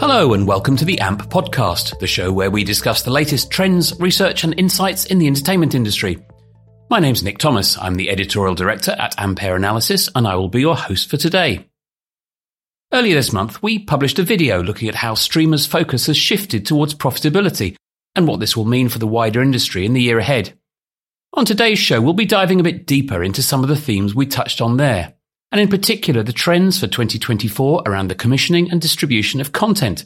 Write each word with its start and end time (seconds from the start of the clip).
Hello, 0.00 0.32
and 0.32 0.46
welcome 0.46 0.76
to 0.76 0.84
the 0.84 1.00
AMP 1.00 1.22
podcast, 1.28 1.98
the 1.98 2.06
show 2.06 2.32
where 2.32 2.50
we 2.50 2.64
discuss 2.64 3.02
the 3.02 3.10
latest 3.10 3.50
trends, 3.50 3.98
research, 4.00 4.44
and 4.44 4.58
insights 4.58 5.04
in 5.04 5.18
the 5.18 5.26
entertainment 5.26 5.74
industry. 5.74 6.18
My 6.88 7.00
name's 7.00 7.22
Nick 7.22 7.38
Thomas. 7.38 7.76
I'm 7.76 7.96
the 7.96 8.08
editorial 8.08 8.54
director 8.54 8.92
at 8.92 9.18
Ampere 9.18 9.56
Analysis, 9.56 10.08
and 10.14 10.26
I 10.26 10.36
will 10.36 10.48
be 10.48 10.60
your 10.60 10.76
host 10.76 11.10
for 11.10 11.16
today. 11.16 11.68
Earlier 12.92 13.16
this 13.16 13.32
month, 13.32 13.62
we 13.62 13.80
published 13.80 14.18
a 14.18 14.22
video 14.22 14.62
looking 14.62 14.88
at 14.88 14.94
how 14.94 15.14
streamers' 15.14 15.66
focus 15.66 16.06
has 16.06 16.16
shifted 16.16 16.64
towards 16.64 16.94
profitability 16.94 17.76
and 18.14 18.26
what 18.26 18.40
this 18.40 18.56
will 18.56 18.64
mean 18.64 18.88
for 18.88 18.98
the 18.98 19.06
wider 19.06 19.42
industry 19.42 19.84
in 19.84 19.92
the 19.92 20.02
year 20.02 20.18
ahead. 20.18 20.58
On 21.34 21.44
today's 21.44 21.78
show, 21.78 22.00
we'll 22.00 22.14
be 22.14 22.24
diving 22.24 22.60
a 22.60 22.64
bit 22.64 22.86
deeper 22.86 23.22
into 23.22 23.42
some 23.42 23.62
of 23.62 23.68
the 23.68 23.76
themes 23.76 24.14
we 24.14 24.26
touched 24.26 24.60
on 24.60 24.78
there 24.78 25.17
and 25.50 25.60
in 25.60 25.68
particular 25.68 26.22
the 26.22 26.32
trends 26.32 26.78
for 26.78 26.86
2024 26.86 27.82
around 27.86 28.08
the 28.08 28.14
commissioning 28.14 28.70
and 28.70 28.80
distribution 28.80 29.40
of 29.40 29.52
content. 29.52 30.04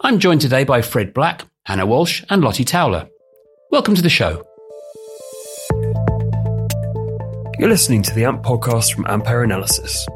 I'm 0.00 0.18
joined 0.18 0.40
today 0.40 0.64
by 0.64 0.82
Fred 0.82 1.12
Black, 1.12 1.44
Hannah 1.66 1.86
Walsh, 1.86 2.24
and 2.30 2.42
Lottie 2.42 2.64
Towler. 2.64 3.08
Welcome 3.70 3.94
to 3.94 4.02
the 4.02 4.08
show. 4.08 4.44
You're 7.58 7.68
listening 7.68 8.02
to 8.04 8.14
the 8.14 8.24
AMP 8.24 8.42
podcast 8.42 8.94
from 8.94 9.06
Ampere 9.06 9.42
Analysis. 9.42 10.06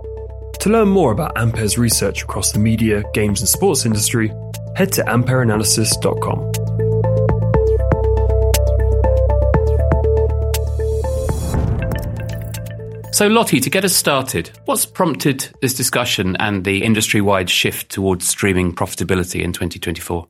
To 0.61 0.71
learn 0.71 0.89
more 0.89 1.13
about 1.13 1.37
Ampere's 1.37 1.77
research 1.77 2.23
across 2.23 2.53
the 2.53 2.59
media, 2.59 3.05
games, 3.13 3.41
and 3.41 3.49
sports 3.49 3.85
industry, 3.85 4.33
head 4.77 4.93
to 4.93 5.03
ampereanalysis.com. 5.03 6.64
So, 13.15 13.29
Lottie, 13.29 13.61
to 13.61 13.71
get 13.71 13.85
us 13.85 13.95
started, 13.95 14.51
what's 14.65 14.85
prompted 14.85 15.49
this 15.63 15.73
discussion 15.73 16.35
and 16.41 16.65
the 16.65 16.83
industry 16.83 17.21
wide 17.21 17.49
shift 17.49 17.89
towards 17.93 18.27
streaming 18.27 18.75
profitability 18.75 19.41
in 19.41 19.53
2024? 19.53 20.27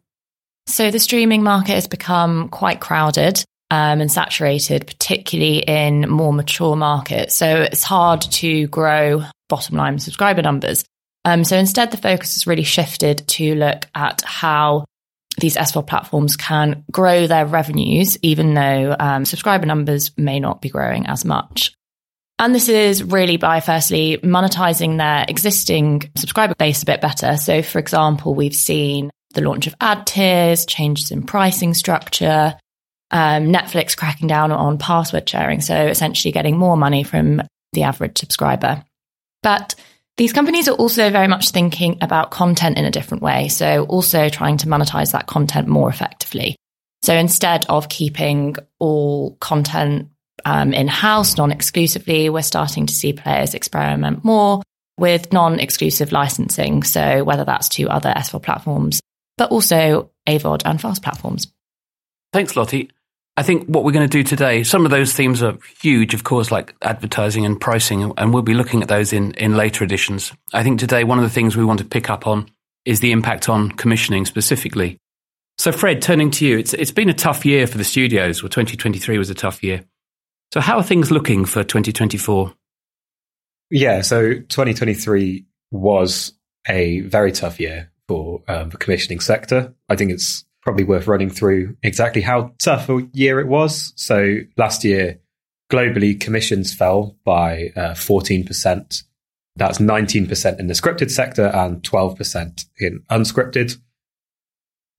So, 0.67 0.91
the 0.91 0.99
streaming 0.99 1.43
market 1.43 1.77
has 1.77 1.89
become 1.89 2.51
quite 2.51 2.81
crowded 2.81 3.43
um, 3.71 4.03
and 4.03 4.13
saturated, 4.13 4.87
particularly 4.87 5.61
in 5.61 6.11
more 6.11 6.35
mature 6.35 6.77
markets. 6.77 7.35
So, 7.35 7.63
it's 7.63 7.83
hard 7.83 8.21
to 8.21 8.67
grow 8.67 9.25
bottom 9.49 9.79
line 9.79 9.99
subscriber 9.99 10.43
numbers. 10.43 10.85
Um, 11.25 11.43
so, 11.43 11.57
instead, 11.57 11.91
the 11.91 11.97
focus 11.97 12.35
has 12.35 12.47
really 12.47 12.65
shifted 12.65 13.27
to 13.29 13.55
look 13.55 13.87
at 13.95 14.21
how 14.27 14.85
these 15.39 15.57
SVOD 15.57 15.87
platforms 15.87 16.37
can 16.37 16.85
grow 16.93 17.29
their 17.29 17.47
revenues, 17.47 18.19
even 18.21 18.53
though 18.53 18.95
um, 19.01 19.25
subscriber 19.25 19.65
numbers 19.65 20.11
may 20.19 20.39
not 20.39 20.61
be 20.61 20.69
growing 20.69 21.07
as 21.07 21.25
much. 21.25 21.75
And 22.39 22.55
this 22.55 22.69
is 22.69 23.05
really 23.05 23.37
by 23.37 23.61
firstly 23.61 24.19
monetizing 24.23 24.99
their 24.99 25.25
existing 25.29 26.11
subscriber 26.17 26.55
base 26.57 26.83
a 26.83 26.87
bit 26.87 27.01
better. 27.01 27.37
So, 27.37 27.63
for 27.63 27.79
example, 27.79 28.35
we've 28.35 28.55
seen 28.55 29.11
the 29.35 29.41
launch 29.41 29.67
of 29.67 29.75
ad 29.81 30.07
tiers, 30.07 30.67
changes 30.67 31.11
in 31.11 31.23
pricing 31.23 31.75
structure, 31.75 32.57
um, 33.11 33.45
Netflix 33.47 33.97
cracking 33.97 34.27
down 34.27 34.51
on 34.51 34.79
password 34.79 35.29
sharing. 35.29 35.61
So, 35.61 35.87
essentially 35.87 36.33
getting 36.33 36.59
more 36.59 36.77
money 36.77 37.05
from 37.05 37.43
the 37.73 37.85
average 37.85 38.19
subscriber. 38.19 38.85
But 39.43 39.77
these 40.17 40.33
companies 40.33 40.69
are 40.69 40.75
also 40.75 41.11
very 41.11 41.29
much 41.29 41.51
thinking 41.51 41.99
about 42.01 42.31
content 42.31 42.79
in 42.79 42.85
a 42.85 42.91
different 42.91 43.23
way. 43.23 43.47
So, 43.47 43.85
also 43.85 44.29
trying 44.29 44.57
to 44.59 44.67
monetize 44.67 45.13
that 45.13 45.29
content 45.29 45.69
more 45.69 45.89
effectively. 45.89 46.57
So, 47.03 47.15
instead 47.15 47.65
of 47.69 47.89
keeping 47.89 48.57
all 48.81 49.37
content 49.37 50.09
um, 50.45 50.73
in 50.73 50.89
house, 50.89 51.37
non 51.37 51.51
exclusively. 51.51 52.29
We're 52.31 52.43
starting 52.43 52.87
to 52.87 52.95
see 52.95 53.13
players 53.13 53.55
experiment 53.55 54.25
more 54.25 54.63
with 54.99 55.33
non 55.33 55.61
exclusive 55.61 56.13
licensing. 56.13 56.83
So, 56.83 57.25
whether 57.25 57.45
that's 57.45 57.69
to 57.71 57.89
other 57.89 58.13
SVOD 58.17 58.43
platforms, 58.43 59.01
but 59.37 59.51
also 59.51 60.11
AVOD 60.29 60.63
and 60.65 60.81
FAST 60.81 61.03
platforms. 61.03 61.49
Thanks, 62.33 62.57
Lottie. 62.57 62.91
I 63.37 63.43
think 63.43 63.67
what 63.67 63.83
we're 63.83 63.93
going 63.93 64.09
to 64.09 64.19
do 64.19 64.23
today, 64.23 64.63
some 64.63 64.85
of 64.85 64.93
those 64.93 65.13
themes 65.13 65.43
are 65.43 65.59
huge, 65.81 66.15
of 66.15 66.23
course, 66.23 66.53
like 66.53 66.75
advertising 66.83 67.45
and 67.45 67.61
pricing, 67.61 68.13
and 68.17 68.33
we'll 68.33 68.45
be 68.45 68.55
looking 68.55 68.81
at 68.81 68.89
those 68.89 69.13
in, 69.13 69.33
in 69.33 69.57
later 69.57 69.83
editions. 69.83 70.33
I 70.53 70.63
think 70.63 70.79
today, 70.79 71.03
one 71.03 71.19
of 71.19 71.25
the 71.25 71.31
things 71.31 71.57
we 71.57 71.65
want 71.65 71.81
to 71.81 71.85
pick 71.85 72.09
up 72.11 72.29
on 72.29 72.49
is 72.85 73.01
the 73.01 73.11
impact 73.11 73.49
on 73.49 73.73
commissioning 73.73 74.25
specifically. 74.25 74.99
So, 75.59 75.73
Fred, 75.73 76.01
turning 76.01 76.31
to 76.33 76.47
you, 76.47 76.59
it's, 76.59 76.75
it's 76.75 76.91
been 76.93 77.09
a 77.09 77.15
tough 77.15 77.45
year 77.45 77.67
for 77.67 77.79
the 77.79 77.85
studios. 77.85 78.43
Well, 78.43 78.51
2023 78.51 79.19
was 79.19 79.31
a 79.31 79.35
tough 79.35 79.63
year. 79.63 79.83
So, 80.55 80.61
how 80.61 80.77
are 80.77 80.85
things 80.85 81.11
looking 81.11 81.47
for 81.47 81.65
2024? 81.65 82.55
Yeah, 83.73 84.03
so 84.03 84.35
2023 84.35 85.45
was 85.73 86.33
a 86.69 87.01
very 87.01 87.33
tough 87.33 87.59
year 87.59 87.91
for 88.07 88.41
um, 88.47 88.69
the 88.69 88.77
commissioning 88.77 89.19
sector. 89.19 89.75
I 89.89 89.97
think 89.97 90.13
it's 90.13 90.45
probably 90.63 90.85
worth 90.85 91.09
running 91.09 91.29
through 91.29 91.77
exactly 91.83 92.23
how 92.23 92.53
tough 92.61 92.89
a 92.89 93.01
year 93.13 93.41
it 93.41 93.49
was. 93.49 93.93
So, 93.97 94.37
last 94.57 94.85
year, 94.85 95.19
globally, 95.73 96.21
commissions 96.21 96.73
fell 96.73 97.17
by 97.25 97.73
uh, 97.75 97.95
14%. 97.95 99.03
That's 99.57 99.79
19% 99.79 100.61
in 100.61 100.69
the 100.69 100.75
scripted 100.75 101.11
sector 101.11 101.47
and 101.47 101.83
12% 101.83 102.65
in 102.79 103.03
unscripted. 103.11 103.77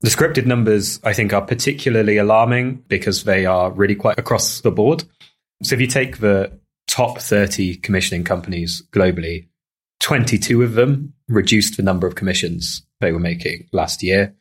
The 0.01 0.09
scripted 0.09 0.47
numbers, 0.47 0.99
I 1.05 1.13
think, 1.13 1.31
are 1.31 1.41
particularly 1.41 2.17
alarming 2.17 2.83
because 2.89 3.23
they 3.23 3.45
are 3.45 3.71
really 3.71 3.95
quite 3.95 4.19
across 4.19 4.59
the 4.59 4.71
board. 4.71 5.05
So 5.63 5.75
if 5.75 5.81
you 5.81 5.87
take 5.87 6.17
the 6.17 6.59
top 6.87 7.19
30 7.19 7.77
commissioning 7.77 8.23
companies 8.23 8.83
globally, 8.91 9.47
22 10.01 10.61
of 10.61 10.73
them 10.73 11.13
reduced 11.27 11.77
the 11.77 11.83
number 11.83 12.05
of 12.05 12.15
commissions 12.15 12.85
they 12.99 13.11
were 13.11 13.19
making 13.19 13.67
last 13.71 14.03
year, 14.03 14.35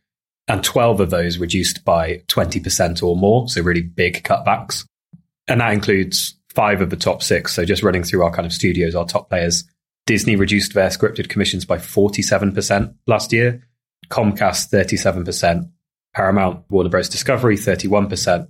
and 0.49 0.63
12 0.63 1.01
of 1.01 1.11
those 1.11 1.39
reduced 1.39 1.85
by 1.85 2.23
20% 2.29 3.03
or 3.03 3.17
more. 3.17 3.49
So 3.49 3.63
really 3.63 3.83
big 3.83 4.23
cutbacks. 4.25 4.85
And 5.49 5.61
that 5.61 5.73
includes 5.73 6.37
five 6.55 6.81
of 6.81 6.91
the 6.91 6.97
top 6.97 7.23
six. 7.23 7.55
So 7.55 7.65
just 7.65 7.83
running 7.83 8.05
through 8.05 8.25
our 8.25 8.31
kind 8.31 8.47
of 8.47 8.53
studios, 8.53 8.95
our 8.95 9.07
top 9.07 9.29
players. 9.29 9.65
Disney 10.07 10.37
reduced 10.37 10.75
their 10.75 10.89
scripted 10.89 11.31
commissions 11.31 11.65
by 11.65 11.79
47% 11.79 12.95
last 13.07 13.33
year. 13.33 13.67
Comcast, 14.11 14.71
37%. 14.71 15.71
Paramount, 16.15 16.65
Warner 16.69 16.91
Bros. 16.91 17.09
Discovery, 17.09 17.57
31%. 17.57 18.49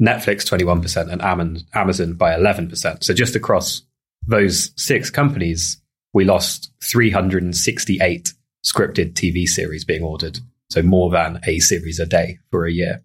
Netflix 0.00 0.44
21% 0.48 1.12
and 1.12 1.64
Amazon 1.74 2.14
by 2.14 2.32
11%. 2.32 3.04
So 3.04 3.12
just 3.12 3.36
across 3.36 3.82
those 4.26 4.72
six 4.76 5.10
companies, 5.10 5.80
we 6.12 6.24
lost 6.24 6.72
368 6.82 8.32
scripted 8.64 9.12
TV 9.12 9.46
series 9.46 9.84
being 9.84 10.02
ordered. 10.02 10.38
So 10.70 10.82
more 10.82 11.10
than 11.10 11.40
a 11.46 11.58
series 11.58 11.98
a 11.98 12.06
day 12.06 12.38
for 12.50 12.66
a 12.66 12.72
year. 12.72 13.02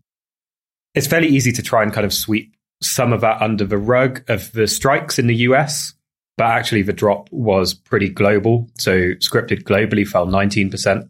It's 0.94 1.07
fairly 1.07 1.28
easy 1.28 1.51
to 1.53 1.61
try 1.61 1.84
and 1.84 1.91
kind 1.91 2.05
of 2.05 2.13
sweep 2.13 2.55
some 2.81 3.11
of 3.11 3.22
that 3.22 3.41
under 3.41 3.66
the 3.66 3.78
rug 3.78 4.23
of 4.29 4.51
the 4.53 4.67
strikes 4.67 5.19
in 5.19 5.28
the 5.28 5.35
US, 5.35 5.94
but 6.38 6.45
actually 6.45 6.84
the 6.84 6.94
drop 6.94 7.29
was 7.31 7.73
pretty 7.73 8.09
global. 8.09 8.69
So 8.78 8.91
scripted 9.16 9.63
globally 9.63 10.07
fell 10.07 10.28
19%. 10.28 11.09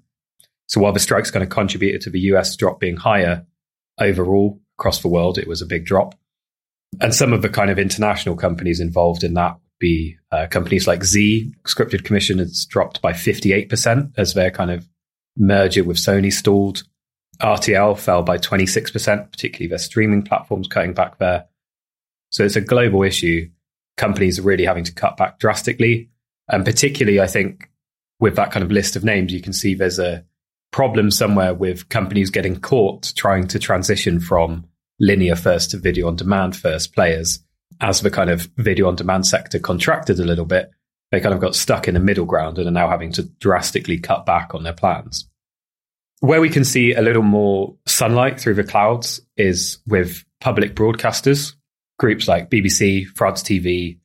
So 0.67 0.81
while 0.81 0.93
the 0.93 0.99
strikes 0.99 1.29
kind 1.29 1.43
of 1.43 1.49
contributed 1.49 2.01
to 2.01 2.09
the 2.09 2.21
US 2.21 2.55
drop 2.55 2.79
being 2.79 2.97
higher, 2.97 3.45
overall 3.99 4.59
across 4.77 5.01
the 5.01 5.07
world, 5.07 5.37
it 5.37 5.47
was 5.47 5.61
a 5.61 5.65
big 5.65 5.85
drop. 5.85 6.15
And 7.01 7.13
some 7.13 7.33
of 7.33 7.41
the 7.41 7.49
kind 7.49 7.69
of 7.69 7.79
international 7.79 8.35
companies 8.35 8.79
involved 8.79 9.23
in 9.23 9.33
that 9.33 9.53
would 9.53 9.79
be 9.79 10.17
uh, 10.31 10.47
companies 10.47 10.87
like 10.87 11.03
Zee. 11.03 11.53
Scripted 11.65 12.05
commission 12.05 12.39
has 12.39 12.65
dropped 12.65 13.01
by 13.01 13.13
58% 13.13 14.13
as 14.17 14.33
their 14.33 14.51
kind 14.51 14.71
of 14.71 14.87
merger 15.37 15.83
with 15.83 15.97
Sony 15.97 16.31
stalled. 16.31 16.83
RTL 17.41 17.97
fell 17.97 18.23
by 18.23 18.37
26%, 18.37 19.31
particularly 19.31 19.67
their 19.67 19.77
streaming 19.77 20.21
platforms 20.21 20.67
cutting 20.67 20.93
back 20.93 21.17
there. 21.17 21.45
So 22.29 22.43
it's 22.45 22.55
a 22.55 22.61
global 22.61 23.03
issue. 23.03 23.49
Companies 23.97 24.39
are 24.39 24.43
really 24.43 24.65
having 24.65 24.85
to 24.85 24.93
cut 24.93 25.17
back 25.17 25.39
drastically. 25.39 26.09
And 26.47 26.63
particularly, 26.63 27.19
I 27.19 27.27
think, 27.27 27.69
with 28.19 28.35
that 28.37 28.51
kind 28.51 28.63
of 28.63 28.71
list 28.71 28.95
of 28.95 29.03
names, 29.03 29.33
you 29.33 29.41
can 29.41 29.53
see 29.53 29.73
there's 29.73 29.99
a 29.99 30.23
problem 30.75 31.09
somewhere 31.09 31.53
with 31.53 31.87
companies 31.87 32.29
getting 32.29 32.59
caught 32.59 33.13
trying 33.15 33.47
to 33.47 33.57
transition 33.57 34.19
from 34.19 34.65
linear 34.99 35.33
first 35.37 35.71
to 35.71 35.77
video 35.77 36.05
on 36.05 36.17
demand 36.17 36.53
first 36.53 36.93
players. 36.93 37.39
As 37.79 38.01
the 38.01 38.11
kind 38.11 38.29
of 38.29 38.49
video 38.57 38.89
on 38.89 38.97
demand 38.97 39.25
sector 39.25 39.57
contracted 39.57 40.19
a 40.19 40.25
little 40.25 40.43
bit, 40.43 40.69
they 41.13 41.21
kind 41.21 41.33
of 41.33 41.39
got 41.39 41.55
stuck 41.55 41.87
in 41.87 41.93
the 41.93 42.01
middle 42.01 42.25
ground 42.25 42.57
and 42.57 42.67
are 42.67 42.71
now 42.71 42.89
having 42.89 43.13
to 43.13 43.23
drastically 43.23 43.97
cut 43.97 44.25
back 44.25 44.53
on 44.53 44.63
their 44.63 44.73
plans. 44.73 45.29
Where 46.19 46.41
we 46.41 46.49
can 46.49 46.65
see 46.65 46.93
a 46.93 47.01
little 47.01 47.23
more 47.23 47.77
sunlight 47.85 48.37
through 48.37 48.55
the 48.55 48.65
clouds 48.65 49.21
is 49.37 49.77
with 49.87 50.25
public 50.41 50.75
broadcasters, 50.75 51.55
groups 51.99 52.27
like 52.27 52.49
BBC, 52.49 53.05
France 53.15 53.43
TV, 53.43 53.99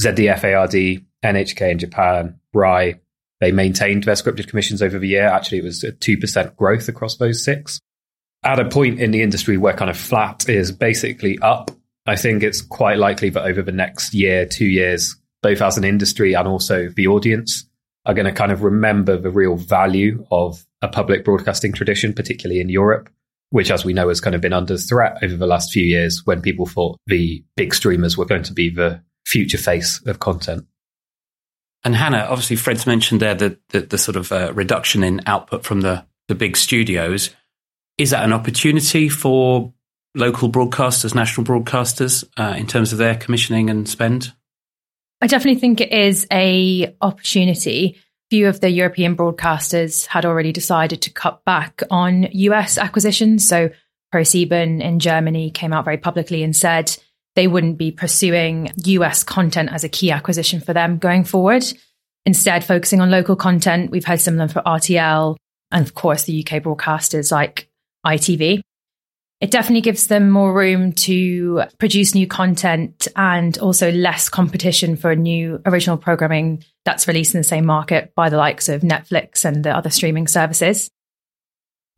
ZDF 0.00 0.44
ARD, 0.44 1.04
NHK 1.22 1.72
in 1.72 1.78
Japan, 1.78 2.40
RAI, 2.54 3.00
they 3.40 3.52
maintained 3.52 4.04
their 4.04 4.14
scripted 4.14 4.48
commissions 4.48 4.82
over 4.82 4.98
the 4.98 5.08
year. 5.08 5.26
Actually, 5.26 5.58
it 5.58 5.64
was 5.64 5.84
a 5.84 5.92
2% 5.92 6.56
growth 6.56 6.88
across 6.88 7.16
those 7.16 7.44
six. 7.44 7.80
At 8.42 8.60
a 8.60 8.68
point 8.68 9.00
in 9.00 9.10
the 9.10 9.22
industry 9.22 9.56
where 9.56 9.74
kind 9.74 9.90
of 9.90 9.96
flat 9.96 10.48
is 10.48 10.72
basically 10.72 11.38
up, 11.40 11.70
I 12.06 12.16
think 12.16 12.42
it's 12.42 12.62
quite 12.62 12.98
likely 12.98 13.30
that 13.30 13.44
over 13.44 13.62
the 13.62 13.72
next 13.72 14.14
year, 14.14 14.46
two 14.46 14.66
years, 14.66 15.16
both 15.42 15.60
as 15.60 15.76
an 15.76 15.84
industry 15.84 16.34
and 16.34 16.46
also 16.46 16.88
the 16.88 17.08
audience, 17.08 17.68
are 18.06 18.14
going 18.14 18.26
to 18.26 18.32
kind 18.32 18.52
of 18.52 18.62
remember 18.62 19.16
the 19.16 19.30
real 19.30 19.56
value 19.56 20.24
of 20.30 20.64
a 20.80 20.88
public 20.88 21.24
broadcasting 21.24 21.72
tradition, 21.72 22.12
particularly 22.12 22.60
in 22.60 22.68
Europe, 22.68 23.10
which, 23.50 23.70
as 23.70 23.84
we 23.84 23.92
know, 23.92 24.08
has 24.08 24.20
kind 24.20 24.36
of 24.36 24.40
been 24.40 24.52
under 24.52 24.78
threat 24.78 25.18
over 25.22 25.36
the 25.36 25.46
last 25.46 25.72
few 25.72 25.82
years 25.82 26.22
when 26.24 26.40
people 26.40 26.66
thought 26.66 26.96
the 27.08 27.44
big 27.56 27.74
streamers 27.74 28.16
were 28.16 28.24
going 28.24 28.44
to 28.44 28.52
be 28.52 28.70
the 28.70 29.02
future 29.26 29.58
face 29.58 30.00
of 30.06 30.20
content. 30.20 30.64
And 31.86 31.94
Hannah, 31.94 32.26
obviously, 32.28 32.56
Fred's 32.56 32.84
mentioned 32.84 33.20
there 33.20 33.36
the, 33.36 33.56
the, 33.68 33.82
the 33.82 33.96
sort 33.96 34.16
of 34.16 34.32
uh, 34.32 34.52
reduction 34.52 35.04
in 35.04 35.20
output 35.26 35.62
from 35.62 35.82
the, 35.82 36.04
the 36.26 36.34
big 36.34 36.56
studios. 36.56 37.30
Is 37.96 38.10
that 38.10 38.24
an 38.24 38.32
opportunity 38.32 39.08
for 39.08 39.72
local 40.12 40.50
broadcasters, 40.50 41.14
national 41.14 41.46
broadcasters, 41.46 42.24
uh, 42.36 42.56
in 42.56 42.66
terms 42.66 42.90
of 42.90 42.98
their 42.98 43.14
commissioning 43.14 43.70
and 43.70 43.88
spend? 43.88 44.32
I 45.20 45.28
definitely 45.28 45.60
think 45.60 45.80
it 45.80 45.92
is 45.92 46.26
a 46.32 46.92
opportunity. 47.00 48.02
Few 48.30 48.48
of 48.48 48.58
the 48.58 48.68
European 48.68 49.16
broadcasters 49.16 50.06
had 50.06 50.26
already 50.26 50.50
decided 50.50 51.02
to 51.02 51.12
cut 51.12 51.44
back 51.44 51.84
on 51.88 52.26
US 52.32 52.78
acquisitions. 52.78 53.46
So 53.46 53.70
ProSieben 54.12 54.82
in 54.82 54.98
Germany 54.98 55.52
came 55.52 55.72
out 55.72 55.84
very 55.84 55.98
publicly 55.98 56.42
and 56.42 56.56
said 56.56 56.96
they 57.36 57.46
wouldn't 57.46 57.78
be 57.78 57.92
pursuing 57.92 58.72
US 58.84 59.22
content 59.22 59.70
as 59.72 59.84
a 59.84 59.88
key 59.88 60.10
acquisition 60.10 60.60
for 60.60 60.72
them 60.72 60.98
going 60.98 61.24
forward. 61.24 61.64
Instead, 62.24 62.64
focusing 62.64 63.00
on 63.00 63.10
local 63.10 63.36
content. 63.36 63.90
We've 63.90 64.04
heard 64.04 64.20
similar 64.20 64.48
for 64.48 64.62
RTL 64.62 65.36
and, 65.70 65.86
of 65.86 65.94
course, 65.94 66.24
the 66.24 66.44
UK 66.44 66.62
broadcasters 66.62 67.30
like 67.30 67.68
ITV 68.04 68.62
it 69.40 69.50
definitely 69.50 69.82
gives 69.82 70.06
them 70.06 70.30
more 70.30 70.52
room 70.52 70.92
to 70.92 71.64
produce 71.78 72.14
new 72.14 72.26
content 72.26 73.06
and 73.16 73.58
also 73.58 73.92
less 73.92 74.30
competition 74.30 74.96
for 74.96 75.14
new 75.14 75.60
original 75.66 75.98
programming 75.98 76.64
that's 76.86 77.06
released 77.06 77.34
in 77.34 77.40
the 77.40 77.44
same 77.44 77.66
market 77.66 78.14
by 78.14 78.30
the 78.30 78.38
likes 78.38 78.70
of 78.70 78.80
Netflix 78.80 79.44
and 79.44 79.62
the 79.62 79.76
other 79.76 79.90
streaming 79.90 80.26
services. 80.26 80.88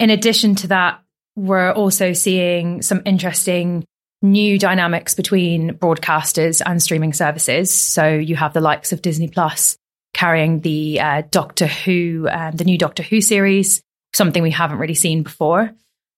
In 0.00 0.10
addition 0.10 0.56
to 0.56 0.68
that, 0.68 1.00
we're 1.36 1.70
also 1.70 2.12
seeing 2.12 2.82
some 2.82 3.02
interesting 3.04 3.84
new 4.22 4.58
dynamics 4.58 5.14
between 5.14 5.74
broadcasters 5.74 6.60
and 6.64 6.82
streaming 6.82 7.12
services. 7.12 7.72
So 7.72 8.08
you 8.08 8.36
have 8.36 8.52
the 8.52 8.60
likes 8.60 8.92
of 8.92 9.02
Disney 9.02 9.28
Plus 9.28 9.76
carrying 10.14 10.60
the 10.60 11.00
uh, 11.00 11.22
Doctor 11.30 11.66
Who, 11.66 12.28
uh, 12.28 12.50
the 12.50 12.64
new 12.64 12.78
Doctor 12.78 13.02
Who 13.02 13.20
series, 13.20 13.82
something 14.14 14.42
we 14.42 14.50
haven't 14.50 14.78
really 14.78 14.94
seen 14.94 15.22
before. 15.22 15.72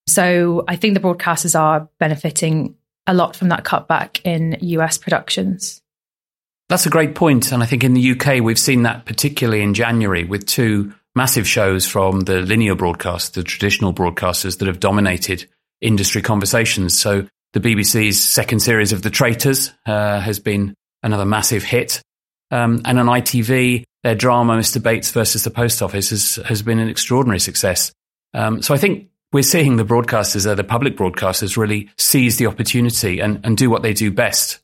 So 0.06 0.64
I 0.66 0.76
think 0.76 0.94
the 0.94 1.00
broadcasters 1.00 1.58
are 1.58 1.88
benefiting 1.98 2.76
a 3.06 3.14
lot 3.14 3.36
from 3.36 3.48
that 3.48 3.64
cutback 3.64 4.20
in 4.24 4.56
US 4.60 4.98
productions. 4.98 5.82
That's 6.68 6.86
a 6.86 6.90
great 6.90 7.14
point. 7.14 7.52
And 7.52 7.62
I 7.62 7.66
think 7.66 7.82
in 7.82 7.94
the 7.94 8.12
UK, 8.12 8.42
we've 8.42 8.58
seen 8.58 8.82
that 8.82 9.04
particularly 9.04 9.62
in 9.62 9.74
January 9.74 10.24
with 10.24 10.46
two 10.46 10.94
massive 11.16 11.46
shows 11.46 11.86
from 11.86 12.20
the 12.20 12.40
linear 12.40 12.76
broadcast, 12.76 13.34
the 13.34 13.42
traditional 13.42 13.92
broadcasters 13.92 14.58
that 14.58 14.68
have 14.68 14.78
dominated 14.78 15.46
industry 15.80 16.22
conversations. 16.22 16.96
So 16.96 17.26
the 17.52 17.60
BBC's 17.60 18.20
second 18.20 18.60
series 18.60 18.92
of 18.92 19.02
The 19.02 19.10
Traitors 19.10 19.72
uh, 19.86 20.20
has 20.20 20.38
been 20.38 20.74
another 21.02 21.24
massive 21.24 21.62
hit. 21.62 22.00
Um, 22.50 22.82
and 22.84 22.98
on 22.98 23.06
ITV, 23.06 23.84
their 24.02 24.14
drama, 24.14 24.56
Mr. 24.56 24.82
Bates 24.82 25.10
versus 25.10 25.44
the 25.44 25.50
Post 25.50 25.82
Office, 25.82 26.10
has, 26.10 26.36
has 26.46 26.62
been 26.62 26.78
an 26.78 26.88
extraordinary 26.88 27.40
success. 27.40 27.92
Um, 28.34 28.62
so 28.62 28.74
I 28.74 28.78
think 28.78 29.08
we're 29.32 29.42
seeing 29.42 29.76
the 29.76 29.84
broadcasters, 29.84 30.46
uh, 30.46 30.54
the 30.54 30.64
public 30.64 30.96
broadcasters, 30.96 31.56
really 31.56 31.90
seize 31.96 32.38
the 32.38 32.46
opportunity 32.46 33.20
and, 33.20 33.40
and 33.44 33.56
do 33.56 33.70
what 33.70 33.82
they 33.82 33.92
do 33.92 34.10
best. 34.10 34.60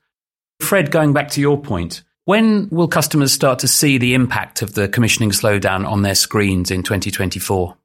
Fred, 0.61 0.91
going 0.91 1.13
back 1.13 1.31
to 1.31 1.41
your 1.41 1.61
point, 1.61 2.03
when 2.25 2.69
will 2.71 2.89
customers 2.89 3.33
start 3.33 3.61
to 3.61 3.69
see 3.69 3.99
the 3.99 4.15
impact 4.15 4.63
of 4.63 4.75
the 4.75 4.89
commissioning 4.89 5.31
slowdown 5.31 5.87
on 5.87 6.03
their 6.03 6.15
screens 6.15 6.71
in 6.71 6.83
2024? 6.83 7.77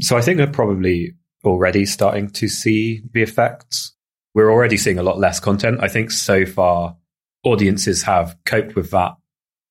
So 0.00 0.16
I 0.16 0.22
think 0.22 0.38
they're 0.38 0.46
probably 0.46 1.14
already 1.44 1.86
starting 1.86 2.30
to 2.30 2.48
see 2.48 3.02
the 3.12 3.22
effects. 3.22 3.92
We're 4.34 4.50
already 4.50 4.76
seeing 4.76 4.98
a 4.98 5.02
lot 5.02 5.18
less 5.18 5.40
content. 5.40 5.78
I 5.80 5.88
think 5.88 6.10
so 6.10 6.44
far 6.44 6.96
audiences 7.44 8.02
have 8.02 8.36
coped 8.44 8.74
with 8.74 8.90
that 8.90 9.14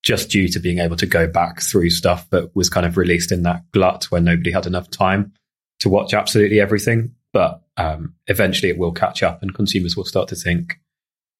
just 0.03 0.29
due 0.29 0.47
to 0.49 0.59
being 0.59 0.79
able 0.79 0.97
to 0.97 1.05
go 1.05 1.27
back 1.27 1.61
through 1.61 1.89
stuff 1.89 2.29
that 2.29 2.55
was 2.55 2.69
kind 2.69 2.85
of 2.85 2.97
released 2.97 3.31
in 3.31 3.43
that 3.43 3.63
glut 3.71 4.05
when 4.05 4.23
nobody 4.23 4.51
had 4.51 4.65
enough 4.65 4.89
time 4.89 5.31
to 5.79 5.89
watch 5.89 6.13
absolutely 6.13 6.59
everything, 6.59 7.13
but 7.31 7.61
um, 7.77 8.13
eventually 8.27 8.69
it 8.69 8.77
will 8.77 8.91
catch 8.91 9.23
up 9.23 9.41
and 9.41 9.55
consumers 9.55 9.97
will 9.97 10.05
start 10.05 10.27
to 10.27 10.35
think, 10.35 10.79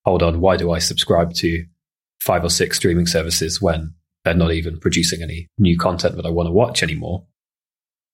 hold 0.06 0.24
on, 0.24 0.40
why 0.40 0.58
do 0.58 0.72
I 0.72 0.80
subscribe 0.80 1.34
to 1.36 1.66
five 2.22 2.44
or 2.44 2.50
six 2.50 2.78
streaming 2.78 3.06
services 3.06 3.62
when 3.62 3.94
they're 4.24 4.34
not 4.34 4.54
even 4.54 4.80
producing 4.80 5.22
any 5.22 5.48
new 5.58 5.78
content 5.78 6.16
that 6.16 6.26
I 6.26 6.30
want 6.30 6.48
to 6.48 6.52
watch 6.52 6.82
anymore? 6.82 7.26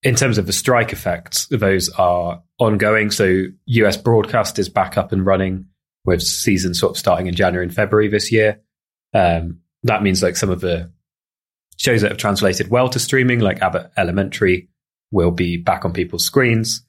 In 0.02 0.14
terms 0.14 0.38
of 0.38 0.46
the 0.46 0.52
strike 0.52 0.92
effects, 0.92 1.46
those 1.48 1.90
are 1.90 2.42
ongoing. 2.58 3.10
So 3.10 3.44
US 3.66 3.96
broadcast 3.96 4.58
is 4.58 4.68
back 4.68 4.96
up 4.96 5.12
and 5.12 5.26
running 5.26 5.66
with 6.04 6.22
season 6.22 6.72
sort 6.74 6.92
of 6.92 6.98
starting 6.98 7.26
in 7.26 7.34
January 7.34 7.66
and 7.66 7.74
February 7.74 8.08
this 8.08 8.32
year. 8.32 8.60
Um, 9.12 9.60
that 9.82 10.02
means 10.02 10.22
like 10.22 10.36
some 10.36 10.50
of 10.50 10.60
the 10.60 10.90
shows 11.76 12.02
that 12.02 12.10
have 12.10 12.18
translated 12.18 12.70
well 12.70 12.88
to 12.90 12.98
streaming, 12.98 13.40
like 13.40 13.62
Abbott 13.62 13.90
Elementary, 13.96 14.68
will 15.10 15.30
be 15.30 15.56
back 15.56 15.84
on 15.84 15.92
people's 15.92 16.24
screens. 16.24 16.84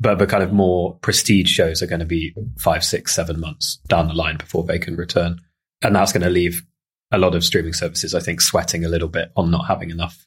But 0.00 0.18
the 0.18 0.26
kind 0.26 0.44
of 0.44 0.52
more 0.52 0.96
prestige 0.98 1.50
shows 1.50 1.82
are 1.82 1.86
going 1.86 2.00
to 2.00 2.06
be 2.06 2.34
five, 2.58 2.84
six, 2.84 3.14
seven 3.14 3.40
months 3.40 3.78
down 3.88 4.06
the 4.06 4.14
line 4.14 4.36
before 4.36 4.64
they 4.64 4.78
can 4.78 4.96
return. 4.96 5.40
And 5.82 5.96
that's 5.96 6.12
going 6.12 6.22
to 6.22 6.30
leave 6.30 6.62
a 7.10 7.18
lot 7.18 7.34
of 7.34 7.44
streaming 7.44 7.72
services, 7.72 8.14
I 8.14 8.20
think, 8.20 8.40
sweating 8.40 8.84
a 8.84 8.88
little 8.88 9.08
bit 9.08 9.32
on 9.34 9.50
not 9.50 9.66
having 9.66 9.90
enough 9.90 10.26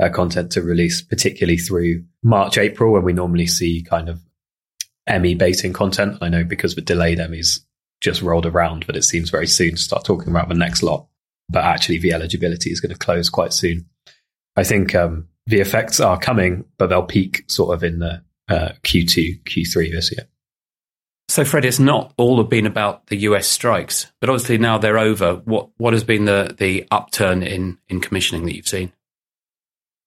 uh, 0.00 0.08
content 0.08 0.52
to 0.52 0.62
release, 0.62 1.02
particularly 1.02 1.58
through 1.58 2.04
March, 2.22 2.58
April, 2.58 2.92
when 2.92 3.04
we 3.04 3.12
normally 3.12 3.46
see 3.46 3.82
kind 3.82 4.08
of 4.08 4.20
Emmy 5.06 5.34
baiting 5.34 5.72
content. 5.72 6.18
I 6.20 6.28
know 6.28 6.44
because 6.44 6.74
the 6.74 6.80
delayed 6.80 7.18
Emmys 7.18 7.60
just 8.00 8.22
rolled 8.22 8.46
around, 8.46 8.86
but 8.86 8.96
it 8.96 9.04
seems 9.04 9.30
very 9.30 9.46
soon 9.46 9.72
to 9.72 9.76
start 9.76 10.04
talking 10.04 10.28
about 10.28 10.48
the 10.48 10.54
next 10.54 10.82
lot. 10.82 11.06
But 11.48 11.64
actually, 11.64 11.98
the 11.98 12.12
eligibility 12.12 12.70
is 12.70 12.80
going 12.80 12.92
to 12.92 12.98
close 12.98 13.28
quite 13.28 13.52
soon. 13.52 13.86
I 14.56 14.64
think 14.64 14.94
um, 14.94 15.28
the 15.46 15.60
effects 15.60 16.00
are 16.00 16.18
coming, 16.18 16.64
but 16.78 16.86
they'll 16.86 17.02
peak 17.02 17.44
sort 17.48 17.74
of 17.74 17.84
in 17.84 17.98
the 17.98 18.22
uh, 18.48 18.70
Q2, 18.82 19.42
Q3 19.42 19.90
this 19.90 20.12
year. 20.12 20.26
So, 21.28 21.44
Fred, 21.44 21.64
it's 21.64 21.78
not 21.78 22.12
all 22.16 22.42
been 22.42 22.66
about 22.66 23.06
the 23.06 23.18
US 23.18 23.46
strikes, 23.46 24.10
but 24.20 24.30
obviously 24.30 24.58
now 24.58 24.78
they're 24.78 24.98
over. 24.98 25.36
What 25.44 25.68
what 25.76 25.92
has 25.92 26.02
been 26.04 26.24
the 26.24 26.54
the 26.58 26.86
upturn 26.90 27.42
in 27.42 27.78
in 27.88 28.00
commissioning 28.00 28.46
that 28.46 28.56
you've 28.56 28.66
seen? 28.66 28.92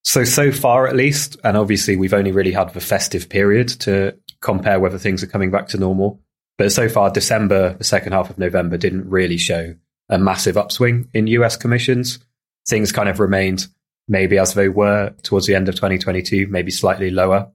So 0.03 0.24
so 0.24 0.51
far, 0.51 0.88
at 0.88 0.95
least, 0.95 1.38
and 1.43 1.55
obviously 1.57 1.95
we've 1.95 2.13
only 2.13 2.31
really 2.31 2.51
had 2.51 2.74
the 2.74 2.81
festive 2.81 3.29
period 3.29 3.69
to 3.81 4.17
compare 4.41 4.79
whether 4.79 4.98
things 4.98 5.24
are 5.24 5.27
coming 5.27 5.51
back 5.51 5.69
to 5.69 5.77
normal. 5.77 6.22
But 6.57 6.72
so 6.72 6.89
far, 6.89 7.10
December, 7.10 7.74
the 7.74 7.83
second 7.83 8.12
half 8.12 8.29
of 8.29 8.38
November, 8.38 8.77
didn't 8.77 9.10
really 9.10 9.38
show 9.38 9.75
a 10.10 10.19
massive 10.19 10.57
upswing 10.57 11.10
in 11.13 11.27
US 11.27 11.57
commissions. 11.57 12.19
Things 12.67 12.91
kind 12.91 13.10
of 13.10 13.19
remained 13.19 13.67
maybe 14.07 14.38
as 14.38 14.53
they 14.53 14.69
were 14.69 15.13
towards 15.24 15.48
the 15.48 15.55
end 15.55 15.69
of 15.69 15.75
2022, 15.75 16.48
maybe 16.48 16.72
slightly 16.72 17.10
lower. 17.10 17.50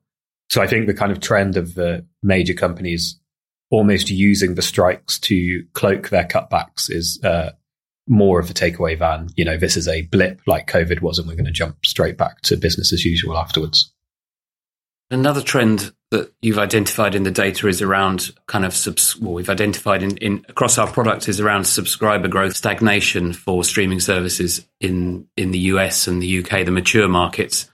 So 0.50 0.62
I 0.62 0.66
think 0.66 0.86
the 0.86 0.94
kind 0.94 1.12
of 1.12 1.20
trend 1.20 1.56
of 1.56 1.74
the 1.74 2.06
major 2.22 2.54
companies 2.54 3.20
almost 3.70 4.08
using 4.08 4.54
the 4.54 4.62
strikes 4.62 5.18
to 5.20 5.64
cloak 5.74 6.08
their 6.08 6.24
cutbacks 6.24 6.90
is 6.90 7.20
uh, 7.22 7.50
more 8.08 8.40
of 8.40 8.50
a 8.50 8.54
takeaway 8.54 8.98
than, 8.98 9.28
you 9.36 9.44
know, 9.44 9.56
this 9.56 9.76
is 9.76 9.86
a 9.86 10.02
blip 10.02 10.40
like 10.46 10.66
COVID 10.66 11.00
was 11.00 11.18
and 11.18 11.28
we're 11.28 11.34
going 11.34 11.44
to 11.44 11.52
jump 11.52 11.84
straight 11.84 12.16
back 12.16 12.40
to 12.42 12.56
business 12.56 12.92
as 12.92 13.04
usual 13.04 13.36
afterwards. 13.36 13.92
Another 15.10 15.42
trend 15.42 15.92
that 16.10 16.32
you've 16.40 16.58
identified 16.58 17.14
in 17.14 17.22
the 17.22 17.30
data 17.30 17.68
is 17.68 17.82
around 17.82 18.30
kind 18.46 18.64
of 18.64 18.74
subs- 18.74 19.18
well, 19.18 19.34
we've 19.34 19.50
identified 19.50 20.02
in, 20.02 20.16
in 20.18 20.44
across 20.48 20.78
our 20.78 20.86
products 20.86 21.28
is 21.28 21.40
around 21.40 21.64
subscriber 21.64 22.28
growth 22.28 22.56
stagnation 22.56 23.32
for 23.32 23.62
streaming 23.64 24.00
services 24.00 24.66
in 24.80 25.26
in 25.36 25.50
the 25.50 25.58
US 25.58 26.06
and 26.06 26.22
the 26.22 26.38
UK, 26.38 26.64
the 26.64 26.70
mature 26.70 27.08
markets, 27.08 27.70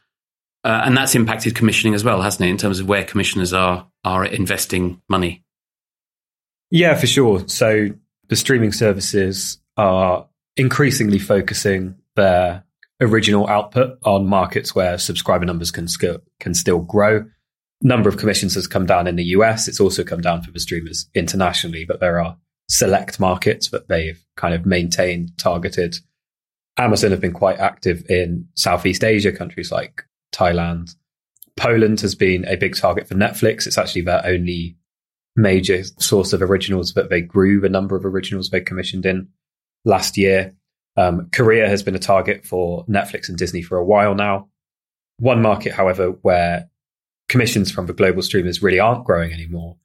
uh, 0.65 0.83
and 0.85 0.97
that's 0.97 1.15
impacted 1.15 1.55
commissioning 1.55 1.95
as 1.95 2.03
well, 2.03 2.23
hasn't 2.23 2.47
it? 2.47 2.51
In 2.51 2.57
terms 2.57 2.81
of 2.81 2.89
where 2.89 3.05
commissioners 3.05 3.53
are 3.53 3.89
are 4.05 4.25
investing 4.25 5.01
money. 5.09 5.45
Yeah, 6.71 6.97
for 6.97 7.07
sure. 7.07 7.49
So 7.49 7.91
the 8.29 8.37
streaming 8.37 8.73
services 8.73 9.59
are 9.77 10.29
increasingly 10.57 11.19
focusing 11.19 11.97
their 12.17 12.65
original 13.01 13.49
output 13.49 13.99
on 14.05 14.27
markets 14.27 14.75
where 14.75 14.99
subscriber 14.99 15.45
numbers 15.45 15.71
can 15.71 15.89
sk- 15.89 16.23
can 16.41 16.55
still 16.55 16.81
grow. 16.81 17.25
Number 17.83 18.09
of 18.09 18.17
commissions 18.17 18.55
has 18.55 18.67
come 18.67 18.87
down 18.87 19.07
in 19.07 19.17
the 19.17 19.25
US. 19.25 19.69
It's 19.69 19.81
also 19.81 20.05
come 20.05 20.21
down 20.21 20.43
for 20.43 20.51
the 20.51 20.61
streamers 20.61 21.09
internationally, 21.15 21.85
but 21.85 22.01
there 22.01 22.21
are 22.21 22.37
select 22.69 23.21
markets 23.21 23.69
that 23.71 23.89
they've 23.89 24.23
kind 24.37 24.55
of 24.55 24.65
maintained, 24.65 25.33
targeted. 25.39 25.97
Amazon 26.79 27.11
have 27.11 27.21
been 27.21 27.33
quite 27.33 27.59
active 27.59 28.05
in 28.09 28.49
Southeast 28.55 29.05
Asia, 29.05 29.33
countries 29.33 29.71
like 29.71 30.03
Thailand. 30.35 30.95
Poland 31.57 32.01
has 32.01 32.15
been 32.15 32.45
a 32.47 32.57
big 32.57 32.77
target 32.77 33.07
for 33.07 33.15
Netflix. 33.15 33.67
It's 33.67 33.79
actually 33.79 34.03
their 34.03 34.25
only 34.27 34.77
major 35.37 35.83
source 35.99 36.33
of 36.33 36.43
originals, 36.43 36.93
but 36.93 37.11
they 37.11 37.21
grew 37.21 37.61
the 37.61 37.69
number 37.69 37.97
of 37.97 38.05
originals 38.05 38.51
they 38.51 38.61
commissioned 38.61 39.07
in 39.07 39.29
last 39.85 40.17
year. 40.17 40.55
Um, 40.97 41.29
Korea 41.33 41.69
has 41.69 41.83
been 41.83 41.95
a 41.95 42.01
target 42.01 42.47
for 42.47 42.85
Netflix 42.87 43.29
and 43.29 43.37
Disney 43.37 43.63
for 43.63 43.77
a 43.79 43.85
while 43.85 44.15
now. 44.15 44.49
One 45.19 45.43
market, 45.43 45.73
however, 45.73 46.11
where 46.23 46.69
commissions 47.29 47.71
from 47.71 47.87
the 47.87 47.93
global 47.93 48.23
streamers 48.23 48.63
really 48.63 48.81
aren't 48.81 49.05
growing 49.05 49.33
anymore 49.33 49.77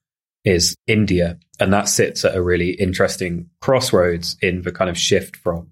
is 0.46 0.76
India. 0.88 1.38
And 1.60 1.74
that 1.74 1.90
sits 1.90 2.24
at 2.26 2.36
a 2.36 2.42
really 2.42 2.72
interesting 2.72 3.50
crossroads 3.62 4.38
in 4.42 4.62
the 4.62 4.72
kind 4.72 4.90
of 4.90 4.98
shift 4.98 5.36
from 5.36 5.72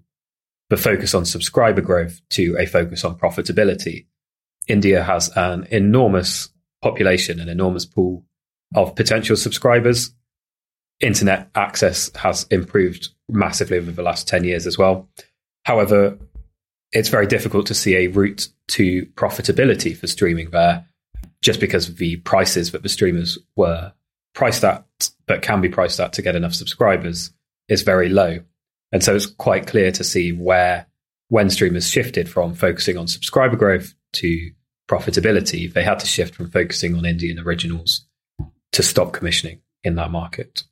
the 0.70 0.76
focus 0.76 1.14
on 1.14 1.24
subscriber 1.24 1.80
growth 1.80 2.20
to 2.30 2.56
a 2.58 2.66
focus 2.66 3.04
on 3.04 3.18
profitability. 3.18 4.06
India 4.66 5.02
has 5.02 5.30
an 5.34 5.66
enormous 5.70 6.50
population, 6.82 7.40
an 7.40 7.48
enormous 7.48 7.86
pool 7.86 8.24
of 8.74 8.94
potential 8.94 9.36
subscribers. 9.36 10.12
Internet 11.00 11.50
access 11.54 12.10
has 12.16 12.44
improved 12.50 13.08
massively 13.28 13.78
over 13.78 13.90
the 13.90 14.02
last 14.02 14.26
10 14.26 14.44
years 14.44 14.66
as 14.66 14.76
well. 14.76 15.08
However, 15.64 16.18
it's 16.92 17.08
very 17.08 17.26
difficult 17.26 17.66
to 17.66 17.74
see 17.74 17.94
a 17.96 18.08
route 18.08 18.48
to 18.68 19.06
profitability 19.14 19.96
for 19.96 20.06
streaming 20.06 20.50
there 20.50 20.86
just 21.42 21.60
because 21.60 21.88
of 21.88 21.98
the 21.98 22.16
prices 22.16 22.72
that 22.72 22.82
the 22.82 22.88
streamers 22.88 23.38
were 23.56 23.92
priced 24.34 24.64
at, 24.64 24.84
but 25.26 25.42
can 25.42 25.60
be 25.60 25.68
priced 25.68 26.00
at 26.00 26.12
to 26.14 26.22
get 26.22 26.36
enough 26.36 26.54
subscribers 26.54 27.30
is 27.68 27.82
very 27.82 28.08
low. 28.08 28.40
And 28.92 29.04
so 29.04 29.14
it's 29.14 29.26
quite 29.26 29.66
clear 29.66 29.92
to 29.92 30.04
see 30.04 30.32
where, 30.32 30.86
when 31.28 31.50
streamers 31.50 31.88
shifted 31.88 32.28
from 32.28 32.54
focusing 32.54 32.96
on 32.96 33.06
subscriber 33.06 33.56
growth 33.56 33.94
to 34.14 34.50
profitability, 34.88 35.70
they 35.72 35.82
had 35.82 35.98
to 36.00 36.06
shift 36.06 36.34
from 36.34 36.50
focusing 36.50 36.94
on 36.96 37.04
Indian 37.04 37.38
originals 37.38 38.06
to 38.72 38.82
stop 38.82 39.12
commissioning 39.12 39.60
in 39.84 39.96
that 39.96 40.10
market. 40.10 40.64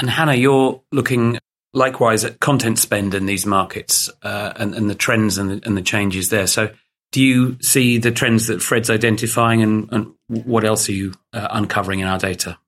And 0.00 0.08
Hannah, 0.08 0.34
you're 0.34 0.80
looking 0.92 1.38
likewise 1.72 2.24
at 2.24 2.40
content 2.40 2.78
spend 2.78 3.14
in 3.14 3.26
these 3.26 3.44
markets 3.44 4.10
uh, 4.22 4.52
and, 4.56 4.74
and, 4.74 4.88
the 4.88 4.94
trends 4.94 5.38
and 5.38 5.50
the, 5.50 5.60
and 5.66 5.76
the, 5.76 5.82
changes 5.82 6.30
there. 6.30 6.46
So, 6.46 6.70
do 7.10 7.22
you 7.22 7.56
see 7.62 7.98
the 7.98 8.10
trends 8.10 8.48
that 8.48 8.62
Fred's 8.62 8.90
identifying, 8.90 9.62
and, 9.62 9.88
and 9.92 10.12
what 10.28 10.64
else 10.64 10.88
are 10.88 10.92
you 10.92 11.14
uh, 11.32 11.48
uncovering 11.50 12.00
in 12.00 12.06
our 12.06 12.18
data? 12.18 12.58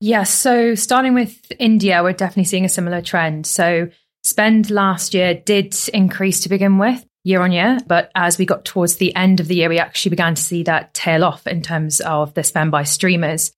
Yes. 0.00 0.32
So, 0.32 0.74
starting 0.74 1.14
with 1.14 1.50
India, 1.58 2.02
we're 2.02 2.12
definitely 2.12 2.44
seeing 2.44 2.64
a 2.64 2.68
similar 2.68 3.02
trend. 3.02 3.46
So, 3.46 3.88
spend 4.22 4.70
last 4.70 5.14
year 5.14 5.34
did 5.34 5.74
increase 5.92 6.40
to 6.40 6.48
begin 6.48 6.78
with 6.78 7.04
year 7.24 7.40
on 7.42 7.52
year. 7.52 7.78
But 7.86 8.12
as 8.14 8.38
we 8.38 8.46
got 8.46 8.64
towards 8.64 8.96
the 8.96 9.14
end 9.16 9.40
of 9.40 9.48
the 9.48 9.56
year, 9.56 9.68
we 9.68 9.78
actually 9.78 10.10
began 10.10 10.34
to 10.34 10.42
see 10.42 10.62
that 10.64 10.94
tail 10.94 11.24
off 11.24 11.46
in 11.46 11.62
terms 11.62 12.00
of 12.00 12.34
the 12.34 12.44
spend 12.44 12.70
by 12.70 12.84
streamers. 12.84 13.52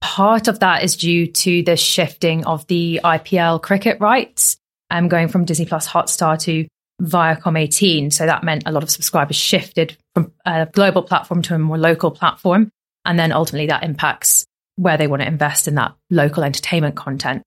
Part 0.00 0.48
of 0.48 0.60
that 0.60 0.82
is 0.82 0.96
due 0.96 1.26
to 1.26 1.62
the 1.62 1.76
shifting 1.76 2.44
of 2.46 2.66
the 2.66 3.00
IPL 3.02 3.62
cricket 3.62 3.98
rights, 4.00 4.56
um, 4.90 5.08
going 5.08 5.28
from 5.28 5.44
Disney 5.44 5.66
Plus 5.66 5.88
Hotstar 5.88 6.38
to 6.42 6.66
Viacom 7.02 7.58
18. 7.58 8.10
So 8.10 8.26
that 8.26 8.44
meant 8.44 8.64
a 8.66 8.72
lot 8.72 8.82
of 8.82 8.90
subscribers 8.90 9.36
shifted 9.36 9.96
from 10.14 10.32
a 10.44 10.66
global 10.66 11.02
platform 11.02 11.42
to 11.42 11.54
a 11.54 11.58
more 11.58 11.78
local 11.78 12.10
platform. 12.10 12.70
And 13.04 13.18
then 13.18 13.32
ultimately 13.32 13.66
that 13.66 13.84
impacts 13.84 14.46
where 14.76 14.96
they 14.96 15.06
want 15.06 15.22
to 15.22 15.28
invest 15.28 15.68
in 15.68 15.74
that 15.76 15.94
local 16.10 16.44
entertainment 16.44 16.96
content. 16.96 17.42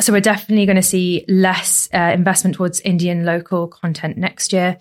So 0.00 0.12
we're 0.12 0.20
definitely 0.20 0.64
going 0.64 0.76
to 0.76 0.82
see 0.82 1.24
less 1.28 1.88
uh, 1.92 2.12
investment 2.14 2.56
towards 2.56 2.80
Indian 2.80 3.24
local 3.24 3.68
content 3.68 4.16
next 4.16 4.52
year. 4.52 4.78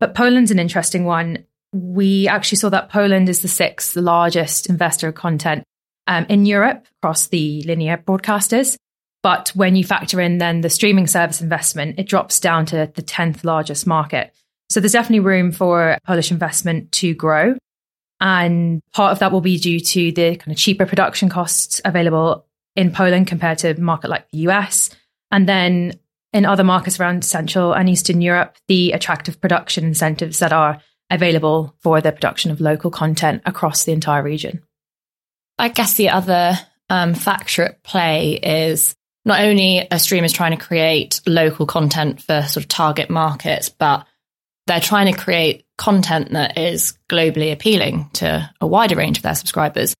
But 0.00 0.14
Poland's 0.14 0.50
an 0.50 0.58
interesting 0.58 1.04
one. 1.04 1.44
We 1.72 2.26
actually 2.26 2.58
saw 2.58 2.70
that 2.70 2.90
Poland 2.90 3.28
is 3.28 3.42
the 3.42 3.48
sixth 3.48 3.94
largest 3.96 4.68
investor 4.68 5.08
of 5.08 5.14
content 5.14 5.62
um, 6.06 6.26
in 6.28 6.46
Europe 6.46 6.86
across 7.02 7.28
the 7.28 7.62
linear 7.62 7.96
broadcasters. 7.96 8.76
But 9.22 9.48
when 9.54 9.74
you 9.74 9.84
factor 9.84 10.20
in 10.20 10.38
then 10.38 10.60
the 10.60 10.70
streaming 10.70 11.06
service 11.06 11.40
investment, 11.40 11.98
it 11.98 12.06
drops 12.06 12.38
down 12.38 12.66
to 12.66 12.90
the 12.94 13.02
10th 13.02 13.44
largest 13.44 13.86
market. 13.86 14.32
So 14.70 14.80
there's 14.80 14.92
definitely 14.92 15.20
room 15.20 15.52
for 15.52 15.98
Polish 16.04 16.30
investment 16.30 16.92
to 16.92 17.14
grow. 17.14 17.56
And 18.20 18.80
part 18.92 19.12
of 19.12 19.18
that 19.18 19.32
will 19.32 19.40
be 19.40 19.58
due 19.58 19.80
to 19.80 20.12
the 20.12 20.36
kind 20.36 20.52
of 20.52 20.56
cheaper 20.56 20.86
production 20.86 21.28
costs 21.28 21.80
available 21.84 22.46
in 22.74 22.92
Poland 22.92 23.26
compared 23.26 23.58
to 23.58 23.70
a 23.70 23.80
market 23.80 24.08
like 24.08 24.30
the 24.30 24.38
US. 24.48 24.90
And 25.30 25.48
then 25.48 25.98
in 26.32 26.44
other 26.44 26.64
markets 26.64 27.00
around 27.00 27.24
Central 27.24 27.72
and 27.72 27.88
Eastern 27.88 28.20
Europe, 28.20 28.56
the 28.68 28.92
attractive 28.92 29.40
production 29.40 29.84
incentives 29.84 30.38
that 30.38 30.52
are 30.52 30.80
available 31.10 31.74
for 31.80 32.00
the 32.00 32.12
production 32.12 32.50
of 32.50 32.60
local 32.60 32.90
content 32.90 33.42
across 33.46 33.84
the 33.84 33.92
entire 33.92 34.22
region. 34.22 34.62
I 35.58 35.68
guess 35.68 35.94
the 35.94 36.10
other 36.10 36.58
um, 36.90 37.14
factor 37.14 37.62
at 37.62 37.82
play 37.82 38.34
is 38.34 38.94
not 39.24 39.40
only 39.40 39.90
are 39.90 39.98
streamers 39.98 40.32
trying 40.32 40.56
to 40.56 40.64
create 40.64 41.20
local 41.26 41.66
content 41.66 42.22
for 42.22 42.42
sort 42.42 42.64
of 42.64 42.68
target 42.68 43.10
markets, 43.10 43.68
but 43.68 44.06
they're 44.66 44.80
trying 44.80 45.12
to 45.12 45.18
create 45.18 45.64
content 45.78 46.32
that 46.32 46.58
is 46.58 46.98
globally 47.08 47.52
appealing 47.52 48.10
to 48.14 48.50
a 48.60 48.66
wider 48.66 48.96
range 48.96 49.18
of 49.18 49.22
their 49.22 49.34
subscribers. 49.34 49.94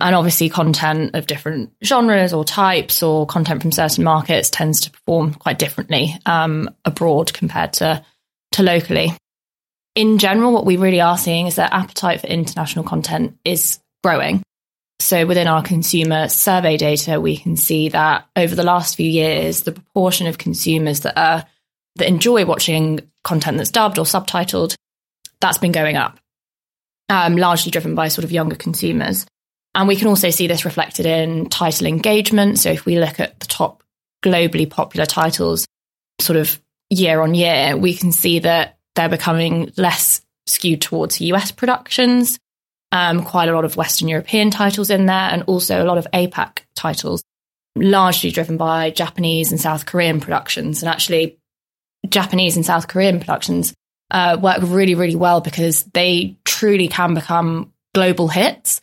And 0.00 0.16
obviously, 0.16 0.48
content 0.48 1.14
of 1.14 1.28
different 1.28 1.72
genres 1.84 2.32
or 2.32 2.44
types 2.44 3.04
or 3.04 3.24
content 3.24 3.62
from 3.62 3.70
certain 3.70 4.02
markets 4.02 4.50
tends 4.50 4.80
to 4.80 4.90
perform 4.90 5.34
quite 5.34 5.60
differently 5.60 6.16
um, 6.26 6.68
abroad 6.84 7.32
compared 7.32 7.74
to, 7.74 8.04
to 8.52 8.62
locally. 8.64 9.12
In 9.94 10.18
general, 10.18 10.52
what 10.52 10.66
we 10.66 10.76
really 10.76 11.00
are 11.00 11.18
seeing 11.18 11.46
is 11.46 11.56
that 11.56 11.72
appetite 11.72 12.20
for 12.20 12.26
international 12.26 12.84
content 12.84 13.38
is 13.44 13.78
growing. 14.02 14.42
So 15.02 15.26
within 15.26 15.48
our 15.48 15.62
consumer 15.62 16.28
survey 16.28 16.76
data, 16.76 17.20
we 17.20 17.36
can 17.36 17.56
see 17.56 17.88
that 17.88 18.28
over 18.36 18.54
the 18.54 18.62
last 18.62 18.94
few 18.94 19.10
years, 19.10 19.62
the 19.62 19.72
proportion 19.72 20.28
of 20.28 20.38
consumers 20.38 21.00
that 21.00 21.18
are 21.18 21.44
that 21.96 22.06
enjoy 22.08 22.46
watching 22.46 23.00
content 23.24 23.58
that's 23.58 23.72
dubbed 23.72 23.98
or 23.98 24.04
subtitled, 24.04 24.76
that's 25.40 25.58
been 25.58 25.72
going 25.72 25.96
up, 25.96 26.18
um, 27.08 27.36
largely 27.36 27.72
driven 27.72 27.96
by 27.96 28.08
sort 28.08 28.24
of 28.24 28.30
younger 28.30 28.54
consumers. 28.54 29.26
And 29.74 29.88
we 29.88 29.96
can 29.96 30.06
also 30.06 30.30
see 30.30 30.46
this 30.46 30.64
reflected 30.64 31.04
in 31.04 31.48
title 31.48 31.88
engagement. 31.88 32.60
So 32.60 32.70
if 32.70 32.86
we 32.86 32.98
look 32.98 33.18
at 33.18 33.40
the 33.40 33.46
top 33.46 33.82
globally 34.24 34.70
popular 34.70 35.04
titles, 35.04 35.66
sort 36.20 36.38
of 36.38 36.60
year 36.90 37.20
on 37.20 37.34
year, 37.34 37.76
we 37.76 37.94
can 37.94 38.12
see 38.12 38.38
that 38.38 38.78
they're 38.94 39.08
becoming 39.08 39.72
less 39.76 40.22
skewed 40.46 40.80
towards 40.80 41.20
US 41.20 41.50
productions 41.50 42.38
um, 42.92 43.24
quite 43.24 43.48
a 43.48 43.54
lot 43.54 43.64
of 43.64 43.76
Western 43.76 44.08
European 44.08 44.50
titles 44.50 44.90
in 44.90 45.06
there, 45.06 45.16
and 45.16 45.42
also 45.44 45.82
a 45.82 45.86
lot 45.86 45.98
of 45.98 46.06
APAC 46.12 46.58
titles, 46.76 47.24
largely 47.74 48.30
driven 48.30 48.56
by 48.56 48.90
Japanese 48.90 49.50
and 49.50 49.60
South 49.60 49.86
Korean 49.86 50.20
productions. 50.20 50.82
And 50.82 50.90
actually, 50.90 51.38
Japanese 52.08 52.56
and 52.56 52.66
South 52.66 52.88
Korean 52.88 53.18
productions 53.18 53.74
uh, 54.10 54.36
work 54.40 54.58
really, 54.62 54.94
really 54.94 55.16
well 55.16 55.40
because 55.40 55.84
they 55.94 56.36
truly 56.44 56.88
can 56.88 57.14
become 57.14 57.72
global 57.94 58.28
hits. 58.28 58.80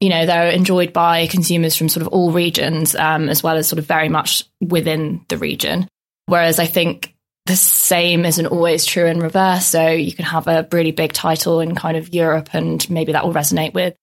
You 0.00 0.08
know, 0.08 0.26
they're 0.26 0.50
enjoyed 0.50 0.92
by 0.92 1.26
consumers 1.26 1.76
from 1.76 1.88
sort 1.88 2.02
of 2.02 2.08
all 2.08 2.32
regions, 2.32 2.94
um, 2.94 3.28
as 3.28 3.42
well 3.42 3.56
as 3.56 3.68
sort 3.68 3.78
of 3.78 3.86
very 3.86 4.08
much 4.08 4.44
within 4.60 5.24
the 5.28 5.38
region. 5.38 5.86
Whereas 6.26 6.58
I 6.58 6.66
think 6.66 7.13
the 7.46 7.56
same 7.56 8.24
isn't 8.24 8.46
always 8.46 8.84
true 8.84 9.06
in 9.06 9.20
reverse. 9.20 9.66
So 9.66 9.88
you 9.88 10.12
can 10.12 10.24
have 10.24 10.48
a 10.48 10.66
really 10.72 10.92
big 10.92 11.12
title 11.12 11.60
in 11.60 11.74
kind 11.74 11.96
of 11.96 12.14
Europe, 12.14 12.50
and 12.52 12.88
maybe 12.88 13.12
that 13.12 13.24
will 13.24 13.34
resonate 13.34 13.74
with 13.74 13.94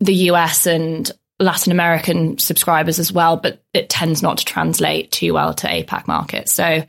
the 0.00 0.14
US 0.14 0.66
and 0.66 1.10
Latin 1.38 1.72
American 1.72 2.38
subscribers 2.38 2.98
as 2.98 3.12
well, 3.12 3.36
but 3.36 3.62
it 3.72 3.88
tends 3.88 4.22
not 4.22 4.38
to 4.38 4.44
translate 4.44 5.10
too 5.10 5.32
well 5.32 5.54
to 5.54 5.66
APAC 5.66 6.06
markets. 6.06 6.52
So 6.52 6.86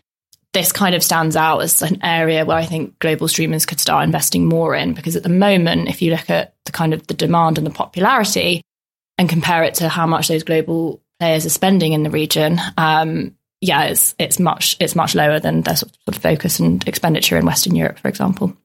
this 0.53 0.73
kind 0.73 0.95
of 0.95 1.03
stands 1.03 1.37
out 1.37 1.59
as 1.59 1.81
an 1.81 2.03
area 2.03 2.43
where 2.43 2.57
I 2.57 2.65
think 2.65 2.99
global 2.99 3.29
streamers 3.29 3.65
could 3.65 3.79
start 3.79 4.03
investing 4.03 4.45
more 4.45 4.75
in 4.75 4.93
because 4.93 5.15
at 5.15 5.23
the 5.23 5.29
moment, 5.29 5.87
if 5.87 6.01
you 6.01 6.11
look 6.11 6.29
at 6.29 6.53
the 6.65 6.73
kind 6.73 6.93
of 6.93 7.07
the 7.07 7.13
demand 7.13 7.57
and 7.57 7.65
the 7.65 7.71
popularity 7.71 8.61
and 9.17 9.29
compare 9.29 9.63
it 9.63 9.75
to 9.75 9.87
how 9.87 10.05
much 10.05 10.27
those 10.27 10.43
global 10.43 11.01
players 11.19 11.45
are 11.45 11.49
spending 11.49 11.93
in 11.93 12.03
the 12.03 12.09
region, 12.09 12.59
um, 12.77 13.35
yeah, 13.61 13.83
it's 13.83 14.15
it's 14.17 14.39
much 14.39 14.75
it's 14.79 14.95
much 14.95 15.15
lower 15.15 15.39
than 15.39 15.61
their 15.61 15.75
sort 15.75 15.95
of 16.07 16.15
focus 16.15 16.59
and 16.59 16.85
expenditure 16.87 17.37
in 17.37 17.45
Western 17.45 17.75
Europe, 17.75 17.99
for 17.99 18.07
example. 18.07 18.57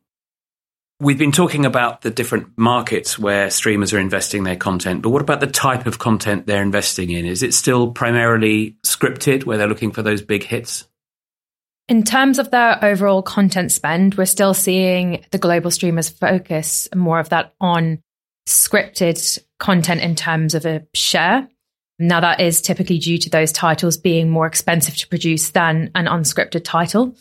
We've 0.98 1.18
been 1.18 1.32
talking 1.32 1.66
about 1.66 2.00
the 2.00 2.10
different 2.10 2.56
markets 2.56 3.18
where 3.18 3.50
streamers 3.50 3.92
are 3.92 3.98
investing 3.98 4.44
their 4.44 4.56
content, 4.56 5.02
but 5.02 5.10
what 5.10 5.20
about 5.20 5.40
the 5.40 5.46
type 5.46 5.84
of 5.84 5.98
content 5.98 6.46
they're 6.46 6.62
investing 6.62 7.10
in? 7.10 7.26
Is 7.26 7.42
it 7.42 7.52
still 7.52 7.92
primarily 7.92 8.78
scripted, 8.82 9.44
where 9.44 9.58
they're 9.58 9.68
looking 9.68 9.92
for 9.92 10.00
those 10.00 10.22
big 10.22 10.42
hits? 10.42 10.86
In 11.88 12.02
terms 12.02 12.38
of 12.38 12.50
their 12.50 12.82
overall 12.82 13.20
content 13.20 13.72
spend, 13.72 14.14
we're 14.14 14.24
still 14.24 14.54
seeing 14.54 15.24
the 15.30 15.38
global 15.38 15.70
streamers 15.70 16.08
focus 16.08 16.88
more 16.94 17.20
of 17.20 17.28
that 17.28 17.54
on 17.60 17.98
scripted 18.48 19.38
content 19.58 20.00
in 20.00 20.14
terms 20.14 20.54
of 20.54 20.64
a 20.64 20.86
share. 20.94 21.46
Now, 21.98 22.20
that 22.20 22.40
is 22.40 22.60
typically 22.60 22.98
due 22.98 23.18
to 23.18 23.30
those 23.30 23.52
titles 23.52 23.96
being 23.96 24.28
more 24.28 24.46
expensive 24.46 24.96
to 24.96 25.08
produce 25.08 25.50
than 25.50 25.90
an 25.94 26.06
unscripted 26.06 26.62
title. 26.64 27.16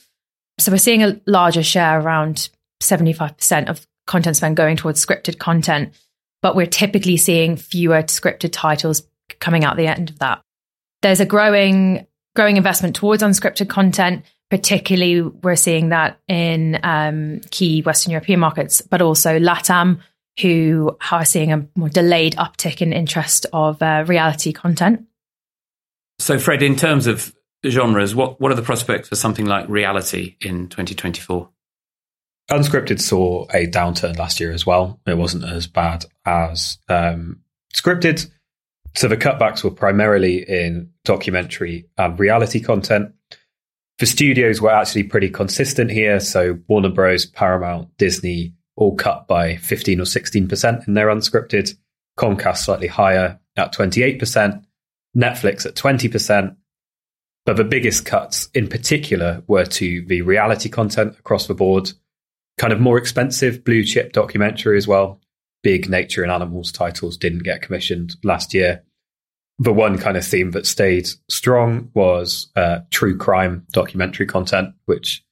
So 0.60 0.72
we're 0.72 0.77
seeing 0.77 1.03
a 1.03 1.20
larger 1.25 1.63
share, 1.63 2.00
around 2.00 2.50
75% 2.82 3.70
of 3.70 3.86
content 4.05 4.38
spend 4.38 4.58
going 4.58 4.75
towards 4.75 5.03
scripted 5.03 5.38
content, 5.38 5.94
but 6.41 6.55
we're 6.55 6.67
typically 6.67 7.17
seeing 7.17 7.55
fewer 7.55 8.03
scripted 8.03 8.50
titles 8.51 9.03
coming 9.39 9.63
out 9.63 9.77
the 9.77 9.88
end 9.88 10.10
of 10.10 10.20
that. 10.20 10.41
There's 11.01 11.20
a 11.20 11.25
growing 11.25 12.05
growing 12.36 12.58
investment 12.58 12.98
towards 12.98 13.24
unscripted 13.24 13.70
content, 13.70 14.25
Particularly, 14.51 15.22
we're 15.22 15.55
seeing 15.55 15.89
that 15.89 16.20
in 16.27 16.79
um, 16.84 17.41
key 17.50 17.82
Western 17.82 18.12
European 18.12 18.39
markets, 18.39 18.79
but 18.79 19.01
also 19.01 19.39
LATAM, 19.39 20.00
who 20.42 20.98
are 21.12 21.25
seeing 21.25 21.51
a 21.51 21.68
more 21.75 21.89
delayed 21.89 22.36
uptick 22.36 22.82
in 22.82 22.94
interest 22.94 23.46
of 23.54 23.82
uh, 23.82 24.04
reality 24.08 24.51
content. 24.51 25.06
So, 26.20 26.39
Fred, 26.39 26.62
in 26.62 26.75
terms 26.75 27.08
of 27.08 27.36
genres, 27.65 28.15
what, 28.15 28.39
what 28.39 28.51
are 28.51 28.56
the 28.56 28.62
prospects 28.62 29.10
for 29.10 29.15
something 29.15 29.46
like 29.46 29.68
reality 29.70 30.36
in 30.42 30.68
2024? 30.68 31.50
Unscripted 32.51 33.01
saw 33.01 33.46
a 33.54 33.68
downturn 33.68 34.18
last 34.18 34.39
year 34.39 34.51
as 34.51 34.65
well. 34.65 35.00
It 35.08 35.18
wasn't 35.18 35.46
as 35.46 35.68
bad 35.68 36.06
as 36.25 36.77
um, 36.88 37.42
scripted. 37.74 38.30
So 38.96 39.08
the 39.08 39.18
cutbacks 39.18 39.63
were 39.63 39.72
primarily 39.72 40.48
in 40.48 40.92
documentary 41.04 41.89
and 41.98 42.18
reality 42.20 42.62
content. 42.62 43.13
For 43.98 44.06
studios, 44.06 44.62
we're 44.62 44.70
actually 44.72 45.04
pretty 45.04 45.30
consistent 45.30 45.89
here. 45.89 46.20
So 46.20 46.60
Warner 46.68 46.89
Bros, 46.89 47.25
Paramount, 47.25 47.98
Disney 47.98 48.54
all 48.75 48.96
cut 48.96 49.27
by 49.27 49.58
15 49.58 50.01
or 50.01 50.03
16% 50.03 50.88
in 50.88 50.94
their 50.94 51.08
unscripted. 51.08 51.75
Comcast 52.17 52.58
slightly 52.58 52.88
higher 52.88 53.39
at 53.58 53.74
28%, 53.74 54.63
Netflix 55.15 55.65
at 55.65 55.75
20%. 55.75 56.55
But 57.46 57.58
the 57.58 57.63
biggest 57.63 58.05
cuts 58.05 58.50
in 58.53 58.67
particular 58.67 59.44
were 59.48 59.65
to 59.65 60.03
the 60.08 60.22
reality 60.24 60.70
content 60.70 61.17
across 61.20 61.48
the 61.48 61.53
board, 61.53 61.91
kind 62.58 62.74
of 62.74 62.79
more 62.79 62.98
expensive 62.98 63.63
blue 63.63 63.84
chip 63.84 64.13
documentary 64.13 64.77
as 64.77 64.88
well. 64.88 65.22
Big 65.62 65.89
nature 65.89 66.24
and 66.24 66.32
animals 66.32 66.72
titles 66.72 67.17
didn't 67.17 67.44
get 67.44 67.62
commissioned 67.62 68.15
last 68.24 68.53
year. 68.53 68.84
The 69.60 69.74
one 69.74 69.98
kind 69.98 70.17
of 70.17 70.25
theme 70.25 70.51
that 70.51 70.65
stayed 70.65 71.08
strong 71.29 71.89
was 71.94 72.51
uh, 72.55 72.79
true 72.91 73.17
crime 73.17 73.65
documentary 73.72 74.25
content, 74.25 74.74
which 74.86 75.24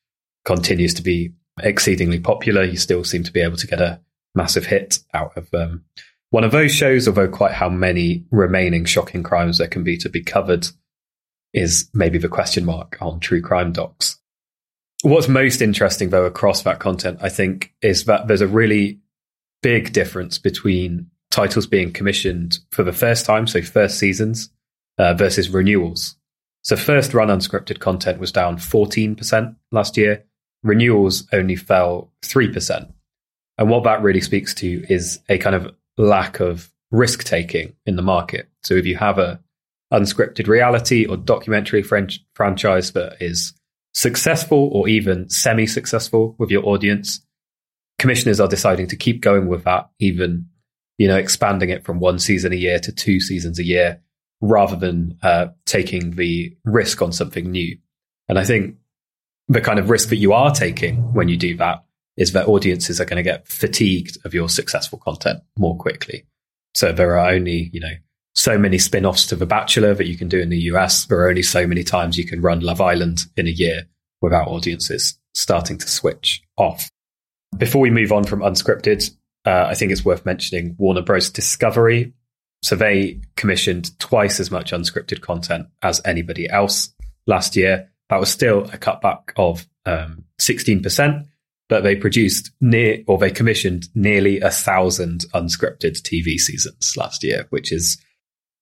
continues 0.45 0.93
to 0.95 1.01
be 1.01 1.33
exceedingly 1.61 2.19
popular. 2.19 2.63
You 2.63 2.77
still 2.77 3.03
seem 3.03 3.23
to 3.23 3.31
be 3.31 3.41
able 3.41 3.57
to 3.57 3.67
get 3.67 3.81
a 3.81 4.01
massive 4.35 4.65
hit 4.65 4.99
out 5.13 5.35
of 5.37 5.53
um, 5.53 5.83
one 6.29 6.43
of 6.43 6.51
those 6.51 6.71
shows, 6.71 7.07
although 7.07 7.27
quite 7.27 7.51
how 7.51 7.69
many 7.69 8.25
remaining 8.31 8.85
shocking 8.85 9.21
crimes 9.21 9.59
there 9.59 9.67
can 9.67 9.83
be 9.83 9.97
to 9.97 10.09
be 10.09 10.23
covered 10.23 10.67
is 11.53 11.89
maybe 11.93 12.17
the 12.17 12.27
question 12.27 12.65
mark 12.65 12.97
on 13.01 13.19
true 13.19 13.41
crime 13.41 13.71
docs. 13.71 14.19
What's 15.03 15.27
most 15.27 15.61
interesting, 15.61 16.09
though, 16.09 16.25
across 16.25 16.63
that 16.63 16.79
content, 16.79 17.19
I 17.21 17.29
think, 17.29 17.73
is 17.81 18.05
that 18.05 18.27
there's 18.27 18.41
a 18.41 18.47
really 18.47 18.99
big 19.61 19.93
difference 19.93 20.39
between 20.39 21.11
titles 21.29 21.67
being 21.67 21.91
commissioned 21.91 22.59
for 22.71 22.83
the 22.83 22.93
first 22.93 23.25
time, 23.25 23.45
so 23.45 23.61
first 23.61 23.99
seasons, 23.99 24.49
uh, 24.97 25.13
versus 25.13 25.49
renewals. 25.49 26.15
So, 26.63 26.75
first 26.75 27.13
run 27.13 27.27
unscripted 27.27 27.79
content 27.79 28.19
was 28.19 28.31
down 28.31 28.57
14% 28.57 29.55
last 29.71 29.97
year. 29.97 30.23
Renewals 30.63 31.27
only 31.33 31.55
fell 31.55 32.11
3%. 32.23 32.91
And 33.57 33.69
what 33.69 33.83
that 33.83 34.01
really 34.01 34.21
speaks 34.21 34.53
to 34.55 34.85
is 34.89 35.19
a 35.29 35.37
kind 35.37 35.55
of 35.55 35.73
lack 35.97 36.39
of 36.39 36.71
risk 36.91 37.23
taking 37.23 37.75
in 37.85 37.95
the 37.95 38.01
market. 38.01 38.49
So, 38.63 38.73
if 38.75 38.85
you 38.85 38.97
have 38.97 39.19
a 39.19 39.39
unscripted 39.91 40.47
reality 40.47 41.05
or 41.05 41.17
documentary 41.17 41.83
franchise 41.83 42.91
that 42.93 43.17
is 43.21 43.53
successful 43.93 44.69
or 44.73 44.87
even 44.87 45.29
semi 45.29 45.67
successful 45.67 46.35
with 46.39 46.49
your 46.49 46.65
audience, 46.65 47.21
commissioners 47.99 48.39
are 48.39 48.47
deciding 48.47 48.87
to 48.87 48.95
keep 48.95 49.21
going 49.21 49.47
with 49.47 49.63
that, 49.65 49.89
even 49.99 50.47
you 50.97 51.07
know 51.07 51.17
expanding 51.17 51.69
it 51.69 51.83
from 51.83 51.99
one 51.99 52.19
season 52.19 52.53
a 52.53 52.57
year 52.57 52.79
to 52.79 52.91
two 52.91 53.19
seasons 53.19 53.59
a 53.59 53.63
year, 53.63 54.01
rather 54.41 54.75
than 54.75 55.17
uh, 55.21 55.47
taking 55.65 56.11
the 56.11 56.55
risk 56.65 57.01
on 57.01 57.11
something 57.11 57.51
new. 57.51 57.77
And 58.27 58.39
I 58.39 58.45
think 58.45 58.77
the 59.47 59.61
kind 59.61 59.79
of 59.79 59.89
risk 59.89 60.09
that 60.09 60.17
you 60.17 60.33
are 60.33 60.51
taking 60.51 60.97
when 61.13 61.27
you 61.27 61.37
do 61.37 61.55
that 61.57 61.83
is 62.15 62.31
that 62.33 62.47
audiences 62.47 63.01
are 63.01 63.05
going 63.05 63.17
to 63.17 63.23
get 63.23 63.47
fatigued 63.47 64.17
of 64.25 64.33
your 64.33 64.49
successful 64.49 64.99
content 64.99 65.41
more 65.57 65.77
quickly. 65.77 66.25
So 66.75 66.91
there 66.91 67.17
are 67.17 67.29
only 67.29 67.69
you 67.73 67.79
know 67.79 67.93
so 68.35 68.57
many 68.57 68.77
spin 68.77 69.05
offs 69.05 69.27
to 69.27 69.35
The 69.35 69.45
Bachelor 69.45 69.93
that 69.93 70.07
you 70.07 70.17
can 70.17 70.27
do 70.27 70.39
in 70.39 70.49
the 70.49 70.57
US. 70.71 71.05
There 71.05 71.19
are 71.19 71.29
only 71.29 71.43
so 71.43 71.67
many 71.67 71.83
times 71.83 72.17
you 72.17 72.25
can 72.25 72.41
run 72.41 72.61
Love 72.61 72.81
Island 72.81 73.25
in 73.37 73.47
a 73.47 73.51
year 73.51 73.83
without 74.21 74.47
audiences 74.47 75.17
starting 75.35 75.77
to 75.77 75.87
switch 75.87 76.41
off. 76.57 76.89
Before 77.57 77.81
we 77.81 77.89
move 77.89 78.11
on 78.11 78.23
from 78.23 78.41
unscripted, 78.41 79.11
uh, 79.45 79.67
I 79.69 79.75
think 79.75 79.91
it's 79.91 80.05
worth 80.05 80.25
mentioning 80.25 80.75
Warner 80.77 81.01
Bros. 81.01 81.29
Discovery. 81.29 82.13
So 82.63 82.75
they 82.75 83.19
commissioned 83.35 83.97
twice 83.99 84.39
as 84.39 84.49
much 84.49 84.71
unscripted 84.71 85.21
content 85.21 85.67
as 85.81 86.01
anybody 86.05 86.49
else 86.49 86.93
last 87.27 87.55
year. 87.55 87.91
That 88.13 88.19
was 88.19 88.29
still 88.29 88.65
a 88.65 88.77
cutback 88.77 89.31
of 89.37 89.65
um, 89.87 90.25
16%, 90.39 91.25
but 91.67 91.81
they 91.81 91.95
produced 91.95 92.51
near, 92.61 93.03
or 93.07 93.17
they 93.17 93.31
commissioned 93.31 93.87
nearly 93.95 94.39
a 94.39 94.51
thousand 94.51 95.25
unscripted 95.33 95.99
TV 96.03 96.37
seasons 96.37 96.93
last 96.95 97.23
year, 97.23 97.47
which 97.49 97.71
is 97.71 97.97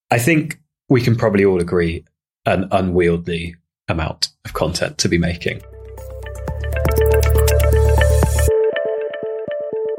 I 0.10 0.20
think 0.20 0.62
we 0.88 1.02
can 1.02 1.18
probably 1.18 1.44
all 1.44 1.60
agree 1.60 2.06
an 2.46 2.70
unwieldy 2.72 3.56
amount 3.90 4.30
of 4.46 4.54
content 4.54 4.98
to 5.00 5.10
be 5.10 5.18
making. 5.18 5.62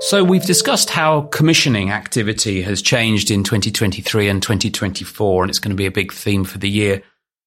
So, 0.01 0.25
we've 0.25 0.47
discussed 0.47 0.89
how 0.89 1.29
commissioning 1.31 1.91
activity 1.91 2.63
has 2.63 2.81
changed 2.81 3.31
in 3.31 3.45
2023 3.45 4.31
and 4.31 4.43
2024, 4.43 5.43
and 5.43 5.51
it's 5.51 5.59
going 5.59 5.73
to 5.73 5.77
be 5.77 5.85
a 5.85 5.91
big 5.91 6.11
theme 6.11 6.45
for 6.45 6.57
the 6.57 6.71
year. 6.71 7.03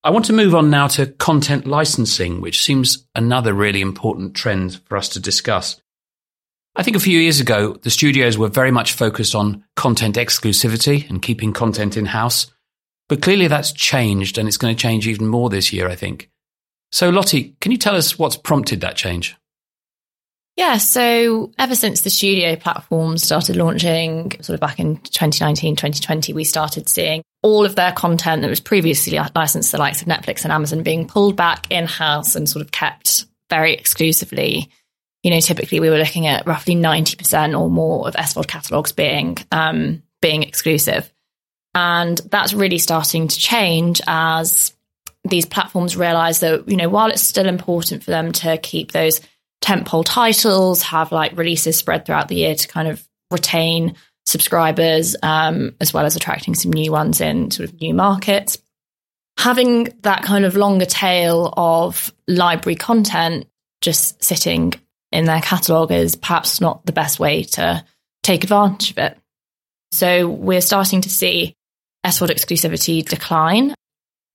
I 0.06 0.12
want 0.12 0.26
to 0.26 0.34
move 0.34 0.54
on 0.54 0.70
now 0.70 0.86
to 0.90 1.08
content 1.08 1.66
licensing, 1.66 2.40
which 2.40 2.64
seems 2.64 3.08
another 3.16 3.56
really 3.56 3.82
important 3.82 4.36
trend 4.36 4.80
for 4.86 4.98
us 4.98 5.10
to 5.10 5.20
discuss. 5.20 5.82
I 6.76 6.84
think 6.84 6.96
a 6.96 7.00
few 7.00 7.20
years 7.20 7.40
ago, 7.40 7.74
the 7.82 7.90
studios 7.90 8.38
were 8.38 8.48
very 8.48 8.70
much 8.70 8.94
focused 8.94 9.34
on 9.34 9.64
content 9.76 10.18
exclusivity 10.18 11.10
and 11.10 11.24
keeping 11.24 11.54
content 11.54 11.98
in 11.98 12.06
house. 12.06 12.54
But 13.10 13.24
clearly 13.24 13.48
that's 13.48 13.72
changed 13.72 14.38
and 14.38 14.48
it's 14.48 14.58
going 14.58 14.76
to 14.76 14.80
change 14.80 15.08
even 15.08 15.26
more 15.26 15.50
this 15.50 15.74
year, 15.74 15.90
I 15.90 15.96
think. 15.96 16.30
So, 16.92 17.10
Lottie, 17.10 17.56
can 17.60 17.72
you 17.72 17.78
tell 17.80 17.96
us 17.96 18.20
what's 18.20 18.38
prompted 18.38 18.82
that 18.82 18.96
change? 18.96 19.36
Yeah, 20.56 20.78
so 20.78 21.52
ever 21.58 21.76
since 21.76 22.02
the 22.02 22.12
studio 22.12 22.56
platforms 22.56 23.24
started 23.24 23.56
launching, 23.56 24.34
sort 24.42 24.54
of 24.54 24.60
back 24.60 24.80
in 24.80 24.98
2019, 24.98 25.76
2020, 25.76 26.32
we 26.32 26.44
started 26.44 26.88
seeing 26.88 27.24
all 27.46 27.64
of 27.64 27.76
their 27.76 27.92
content 27.92 28.42
that 28.42 28.50
was 28.50 28.60
previously 28.60 29.20
licensed 29.36 29.70
to 29.70 29.78
the 29.78 29.80
likes 29.80 30.02
of 30.02 30.08
Netflix 30.08 30.44
and 30.44 30.52
Amazon 30.52 30.82
being 30.82 31.08
pulled 31.08 31.36
back 31.36 31.68
in 31.70 31.86
house 31.86 32.36
and 32.36 32.50
sort 32.50 32.66
of 32.66 32.72
kept 32.72 33.26
very 33.52 33.76
exclusively. 33.76 34.72
You 35.22 35.30
know, 35.30 35.40
typically 35.40 35.80
we 35.80 35.92
were 35.92 36.00
looking 36.00 36.26
at 36.26 36.48
roughly 36.48 36.74
90% 36.74 37.60
or 37.60 37.70
more 37.70 38.08
of 38.08 38.16
SVOD 38.16 38.48
catalogs 38.48 38.94
being 38.94 39.38
um, 39.52 40.02
being 40.24 40.42
exclusive. 40.42 41.14
And 41.76 42.18
that's 42.18 42.56
really 42.56 42.80
starting 42.80 43.28
to 43.28 43.38
change 43.38 44.02
as 44.08 44.74
these 45.24 45.46
platforms 45.46 45.96
realize 45.96 46.40
that, 46.40 46.68
you 46.68 46.78
know, 46.78 46.90
while 46.90 47.12
it's 47.12 47.22
still 47.22 47.48
important 47.48 48.04
for 48.04 48.10
them 48.10 48.32
to 48.32 48.58
keep 48.58 48.92
those 48.92 49.22
tentpole 49.64 50.04
titles, 50.04 50.82
have 50.82 51.12
like 51.12 51.38
releases 51.38 51.78
spread 51.78 52.08
throughout 52.08 52.28
the 52.28 52.38
year 52.38 52.56
to 52.56 52.68
kind 52.68 52.88
of 52.88 53.08
retain 53.30 53.94
subscribers, 54.26 55.16
um, 55.24 55.76
as 55.80 55.94
well 55.94 56.06
as 56.06 56.16
attracting 56.16 56.56
some 56.56 56.72
new 56.72 56.92
ones 56.92 57.22
in 57.22 57.52
sort 57.52 57.70
of 57.70 57.80
new 57.80 57.94
markets. 57.94 58.58
Having 59.38 59.94
that 60.02 60.24
kind 60.24 60.46
of 60.46 60.56
longer 60.56 60.86
tail 60.86 61.54
of 61.56 62.14
library 62.28 62.76
content 62.76 63.48
just 63.82 64.24
sitting 64.24 64.74
in 65.12 65.26
their 65.26 65.42
catalogue 65.42 65.92
is 65.92 66.16
perhaps 66.16 66.60
not 66.60 66.86
the 66.86 66.92
best 66.92 67.20
way 67.20 67.44
to 67.44 67.84
take 68.24 68.44
advantage 68.44 68.92
of 68.92 68.98
it. 68.98 69.18
So 69.92 70.28
we're 70.28 70.62
starting 70.62 71.02
to 71.02 71.10
see 71.10 71.56
SVOD 72.06 72.30
exclusivity 72.30 73.06
decline. 73.08 73.76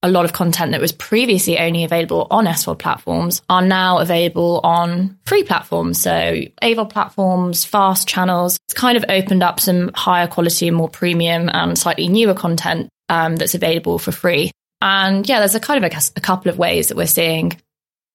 A 0.03 0.09
lot 0.09 0.25
of 0.25 0.33
content 0.33 0.71
that 0.71 0.81
was 0.81 0.91
previously 0.91 1.59
only 1.59 1.83
available 1.83 2.25
on 2.31 2.45
SVOD 2.45 2.79
platforms 2.79 3.43
are 3.49 3.61
now 3.61 3.99
available 3.99 4.59
on 4.63 5.19
free 5.25 5.43
platforms. 5.43 6.01
So 6.01 6.09
AVOD 6.11 6.89
platforms, 6.89 7.65
fast 7.65 8.07
channels. 8.07 8.57
It's 8.65 8.73
kind 8.73 8.97
of 8.97 9.05
opened 9.09 9.43
up 9.43 9.59
some 9.59 9.91
higher 9.93 10.27
quality 10.27 10.67
and 10.67 10.75
more 10.75 10.89
premium 10.89 11.49
and 11.53 11.77
slightly 11.77 12.07
newer 12.07 12.33
content 12.33 12.89
um, 13.09 13.35
that's 13.35 13.53
available 13.53 13.99
for 13.99 14.11
free. 14.11 14.51
And 14.81 15.27
yeah, 15.29 15.37
there's 15.37 15.53
a 15.53 15.59
kind 15.59 15.85
of 15.85 15.91
a, 15.91 16.01
a 16.15 16.21
couple 16.21 16.49
of 16.49 16.57
ways 16.57 16.87
that 16.87 16.97
we're 16.97 17.05
seeing 17.05 17.53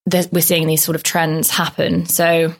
that 0.06 0.28
we're 0.32 0.40
seeing 0.40 0.66
these 0.66 0.82
sort 0.82 0.96
of 0.96 1.02
trends 1.02 1.50
happen. 1.50 2.06
So 2.06 2.54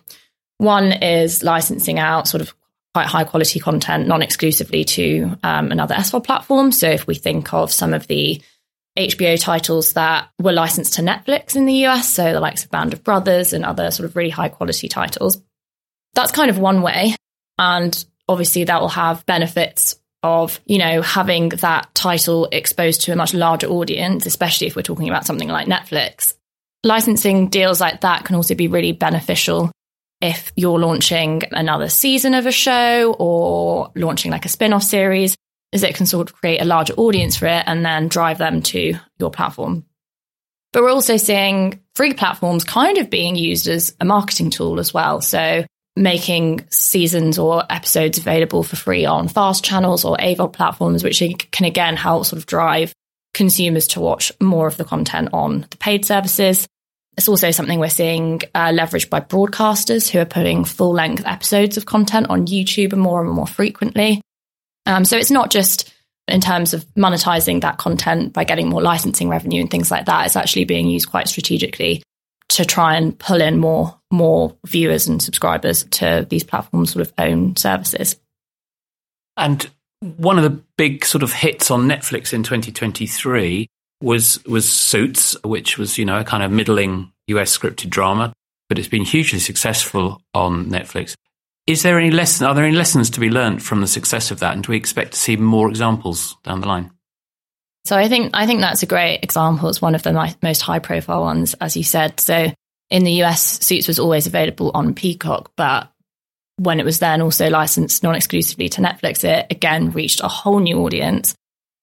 one 0.58 0.92
is 0.92 1.42
licensing 1.42 1.98
out 1.98 2.28
sort 2.28 2.42
of 2.42 2.54
quite 2.94 3.06
high 3.06 3.24
quality 3.24 3.60
content 3.60 4.06
non 4.06 4.22
exclusively 4.22 4.84
to 4.84 5.36
um, 5.42 5.70
another 5.70 5.94
SVOD 5.94 6.24
platform. 6.24 6.72
So 6.72 6.88
if 6.88 7.06
we 7.06 7.14
think 7.14 7.52
of 7.52 7.72
some 7.72 7.92
of 7.92 8.06
the 8.06 8.40
HBO 8.96 9.38
titles 9.40 9.92
that 9.92 10.28
were 10.40 10.52
licensed 10.52 10.94
to 10.94 11.02
Netflix 11.02 11.54
in 11.54 11.66
the 11.66 11.86
US, 11.86 12.08
so 12.08 12.32
the 12.32 12.40
likes 12.40 12.64
of 12.64 12.70
Band 12.70 12.92
of 12.92 13.04
Brothers 13.04 13.52
and 13.52 13.64
other 13.64 13.90
sort 13.90 14.08
of 14.08 14.16
really 14.16 14.30
high 14.30 14.48
quality 14.48 14.88
titles, 14.88 15.42
that's 16.14 16.32
kind 16.32 16.50
of 16.50 16.58
one 16.58 16.82
way. 16.82 17.14
And 17.58 18.04
obviously, 18.28 18.64
that 18.64 18.80
will 18.80 18.88
have 18.88 19.26
benefits 19.26 19.96
of, 20.22 20.60
you 20.66 20.78
know, 20.78 21.02
having 21.02 21.50
that 21.50 21.94
title 21.94 22.48
exposed 22.50 23.02
to 23.02 23.12
a 23.12 23.16
much 23.16 23.34
larger 23.34 23.68
audience, 23.68 24.26
especially 24.26 24.66
if 24.66 24.74
we're 24.74 24.82
talking 24.82 25.08
about 25.08 25.26
something 25.26 25.48
like 25.48 25.68
Netflix. 25.68 26.34
licensing 26.86 27.48
deals 27.48 27.80
like 27.80 28.00
that 28.00 28.24
can 28.24 28.36
also 28.36 28.54
be 28.54 28.68
really 28.68 28.92
beneficial 28.92 29.70
if 30.20 30.52
you're 30.56 30.78
launching 30.78 31.42
another 31.52 31.88
season 31.88 32.32
of 32.32 32.46
a 32.46 32.52
show 32.52 33.14
or 33.18 33.90
launching 33.94 34.30
like 34.30 34.46
a 34.46 34.48
spin-off 34.48 34.82
series 34.82 35.36
is 35.72 35.82
it 35.82 35.94
can 35.94 36.06
sort 36.06 36.30
of 36.30 36.36
create 36.36 36.60
a 36.60 36.64
larger 36.64 36.94
audience 36.94 37.36
for 37.36 37.46
it 37.46 37.64
and 37.66 37.84
then 37.84 38.08
drive 38.08 38.38
them 38.38 38.62
to 38.62 38.94
your 39.18 39.30
platform. 39.30 39.84
But 40.72 40.82
we're 40.82 40.92
also 40.92 41.16
seeing 41.16 41.80
free 41.94 42.12
platforms 42.12 42.64
kind 42.64 42.98
of 42.98 43.10
being 43.10 43.36
used 43.36 43.66
as 43.66 43.94
a 44.00 44.04
marketing 44.04 44.50
tool 44.50 44.78
as 44.78 44.92
well. 44.92 45.20
So 45.20 45.64
making 45.96 46.66
seasons 46.70 47.38
or 47.38 47.64
episodes 47.70 48.18
available 48.18 48.62
for 48.62 48.76
free 48.76 49.06
on 49.06 49.28
fast 49.28 49.64
channels 49.64 50.04
or 50.04 50.16
AVOD 50.18 50.52
platforms 50.52 51.02
which 51.02 51.22
can 51.50 51.64
again 51.64 51.96
help 51.96 52.26
sort 52.26 52.38
of 52.38 52.46
drive 52.46 52.92
consumers 53.32 53.88
to 53.88 54.00
watch 54.00 54.30
more 54.40 54.66
of 54.66 54.76
the 54.76 54.84
content 54.84 55.30
on 55.32 55.66
the 55.70 55.76
paid 55.78 56.04
services. 56.04 56.66
It's 57.16 57.28
also 57.28 57.50
something 57.50 57.78
we're 57.78 57.88
seeing 57.88 58.42
uh, 58.54 58.68
leveraged 58.68 59.08
by 59.08 59.20
broadcasters 59.20 60.08
who 60.10 60.18
are 60.18 60.26
putting 60.26 60.66
full 60.66 60.92
length 60.92 61.24
episodes 61.24 61.78
of 61.78 61.86
content 61.86 62.26
on 62.28 62.46
YouTube 62.46 62.94
more 62.94 63.24
and 63.24 63.32
more 63.32 63.46
frequently. 63.46 64.20
Um, 64.86 65.04
so 65.04 65.16
it's 65.16 65.30
not 65.30 65.50
just 65.50 65.92
in 66.28 66.40
terms 66.40 66.74
of 66.74 66.84
monetizing 66.94 67.60
that 67.60 67.78
content 67.78 68.32
by 68.32 68.44
getting 68.44 68.68
more 68.68 68.82
licensing 68.82 69.28
revenue 69.28 69.60
and 69.60 69.70
things 69.70 69.90
like 69.90 70.06
that. 70.06 70.26
It's 70.26 70.36
actually 70.36 70.64
being 70.64 70.88
used 70.88 71.10
quite 71.10 71.28
strategically 71.28 72.02
to 72.48 72.64
try 72.64 72.96
and 72.96 73.18
pull 73.18 73.40
in 73.40 73.58
more 73.58 73.98
more 74.10 74.56
viewers 74.64 75.08
and 75.08 75.20
subscribers 75.20 75.84
to 75.84 76.26
these 76.30 76.44
platforms' 76.44 76.92
sort 76.92 77.06
of 77.06 77.12
own 77.18 77.56
services. 77.56 78.16
And 79.36 79.68
one 80.00 80.38
of 80.38 80.44
the 80.44 80.62
big 80.76 81.04
sort 81.04 81.22
of 81.22 81.32
hits 81.32 81.70
on 81.70 81.88
Netflix 81.88 82.32
in 82.32 82.42
2023 82.42 83.68
was 84.00 84.42
was 84.46 84.70
Suits, 84.70 85.36
which 85.42 85.78
was 85.78 85.98
you 85.98 86.04
know 86.04 86.18
a 86.18 86.24
kind 86.24 86.42
of 86.42 86.50
middling 86.50 87.12
US 87.28 87.56
scripted 87.56 87.90
drama, 87.90 88.32
but 88.68 88.78
it's 88.78 88.88
been 88.88 89.04
hugely 89.04 89.38
successful 89.38 90.20
on 90.34 90.66
Netflix. 90.66 91.14
Is 91.66 91.82
there 91.82 91.98
any 91.98 92.10
lesson? 92.10 92.46
Are 92.46 92.54
there 92.54 92.64
any 92.64 92.76
lessons 92.76 93.10
to 93.10 93.20
be 93.20 93.30
learned 93.30 93.62
from 93.62 93.80
the 93.80 93.86
success 93.86 94.30
of 94.30 94.40
that, 94.40 94.54
and 94.54 94.62
do 94.62 94.72
we 94.72 94.76
expect 94.76 95.12
to 95.12 95.18
see 95.18 95.36
more 95.36 95.68
examples 95.68 96.36
down 96.44 96.60
the 96.60 96.68
line? 96.68 96.90
So 97.84 97.96
I 97.96 98.08
think 98.08 98.30
I 98.34 98.46
think 98.46 98.60
that's 98.60 98.82
a 98.82 98.86
great 98.86 99.20
example. 99.22 99.68
It's 99.68 99.82
one 99.82 99.94
of 99.94 100.02
the 100.02 100.36
most 100.42 100.62
high 100.62 100.78
profile 100.78 101.22
ones, 101.22 101.54
as 101.54 101.76
you 101.76 101.84
said. 101.84 102.20
So 102.20 102.52
in 102.90 103.04
the 103.04 103.22
US, 103.24 103.64
Suits 103.64 103.88
was 103.88 103.98
always 103.98 104.26
available 104.26 104.70
on 104.74 104.94
Peacock, 104.94 105.52
but 105.56 105.90
when 106.56 106.80
it 106.80 106.86
was 106.86 107.00
then 107.00 107.20
also 107.20 107.50
licensed 107.50 108.02
non 108.02 108.14
exclusively 108.14 108.68
to 108.70 108.80
Netflix, 108.80 109.24
it 109.24 109.46
again 109.50 109.90
reached 109.90 110.20
a 110.22 110.28
whole 110.28 110.60
new 110.60 110.78
audience 110.78 111.34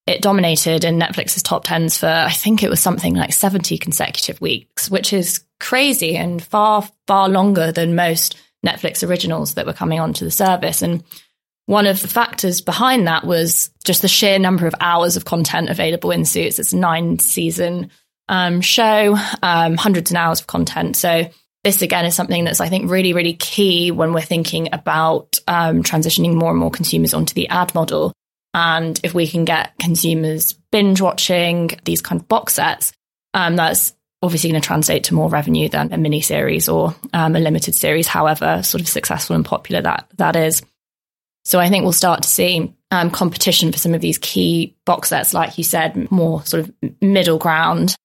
it 0.06 0.22
dominated 0.22 0.84
in 0.84 1.00
Netflix's 1.00 1.44
top 1.44 1.64
tens 1.64 1.98
for, 1.98 2.08
I 2.08 2.32
think 2.32 2.62
it 2.62 2.70
was 2.70 2.82
something 2.82 3.16
like 3.16 3.32
70 3.32 3.78
consecutive 3.78 4.42
weeks, 4.42 4.90
which 4.90 5.14
is 5.14 5.44
crazy 5.60 6.18
and 6.18 6.44
far, 6.44 6.88
far 7.08 7.30
longer 7.30 7.72
than 7.72 7.96
most 7.96 8.38
Netflix 8.66 9.08
originals 9.08 9.56
that 9.56 9.66
were 9.66 9.74
coming 9.74 10.00
onto 10.00 10.26
the 10.26 10.32
service. 10.32 10.82
And 10.82 11.04
one 11.66 11.88
of 11.88 12.02
the 12.02 12.08
factors 12.08 12.62
behind 12.62 13.08
that 13.08 13.26
was 13.26 13.72
just 13.84 14.02
the 14.02 14.08
sheer 14.08 14.40
number 14.40 14.68
of 14.68 14.76
hours 14.80 15.16
of 15.16 15.26
content 15.26 15.70
available 15.70 16.12
in 16.12 16.26
Suits. 16.26 16.60
It's 16.60 16.74
a 16.74 16.78
nine 16.78 17.20
season 17.20 17.90
um, 18.30 18.62
show, 18.62 19.18
um, 19.42 19.76
hundreds 19.76 20.12
of 20.12 20.18
hours 20.18 20.42
of 20.42 20.48
content. 20.48 20.96
So 20.96 21.30
this 21.64 21.82
again 21.82 22.06
is 22.06 22.16
something 22.16 22.44
that's 22.44 22.60
I 22.60 22.70
think 22.70 22.90
really, 22.90 23.14
really 23.14 23.34
key 23.34 23.92
when 23.92 24.14
we're 24.14 24.22
thinking 24.22 24.70
about 24.74 25.40
um, 25.48 25.84
transitioning 25.84 26.34
more 26.34 26.52
and 26.52 26.60
more 26.60 26.72
consumers 26.72 27.14
onto 27.14 27.34
the 27.34 27.48
ad 27.50 27.74
model 27.74 28.14
and 28.54 29.00
if 29.04 29.14
we 29.14 29.28
can 29.28 29.46
get 29.46 29.74
consumers 29.80 30.54
binge 30.72 31.02
watching 31.02 31.72
these 31.86 32.02
kind 32.02 32.22
of 32.22 32.28
box 32.28 32.56
sets, 32.56 32.94
um, 33.34 33.56
that's 33.56 33.94
obviously 34.24 34.50
going 34.50 34.62
to 34.62 34.66
translate 34.66 35.04
to 35.06 35.14
more 35.14 35.30
revenue 35.30 35.68
than 35.68 35.92
a 35.92 35.98
mini 35.98 36.22
series 36.22 36.70
or 36.70 36.96
um, 37.14 37.36
a 37.36 37.40
limited 37.40 37.76
series, 37.76 38.08
however 38.08 38.64
sort 38.64 38.82
of 38.82 38.88
successful 38.88 39.36
and 39.36 39.46
popular 39.46 39.82
that 39.82 40.08
that 40.16 40.36
is. 40.36 40.64
So 41.46 41.60
I 41.60 41.68
think 41.68 41.84
we'll 41.84 41.92
start 41.92 42.24
to 42.24 42.30
see 42.30 42.74
um, 42.90 43.12
competition 43.12 43.72
for 43.74 43.78
some 43.78 43.94
of 43.94 44.00
these 44.00 44.18
key 44.18 44.78
box 44.86 45.10
sets, 45.10 45.34
like 45.34 45.58
you 45.58 45.64
said, 45.66 46.10
more 46.10 46.44
sort 46.46 46.64
of 46.64 46.74
middle 47.02 47.38
ground 47.38 47.96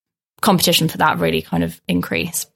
competition 0.41 0.89
for 0.89 0.99
that 0.99 1.19
really 1.19 1.41
kind 1.41 1.63
of 1.63 1.81
increase. 1.87 2.47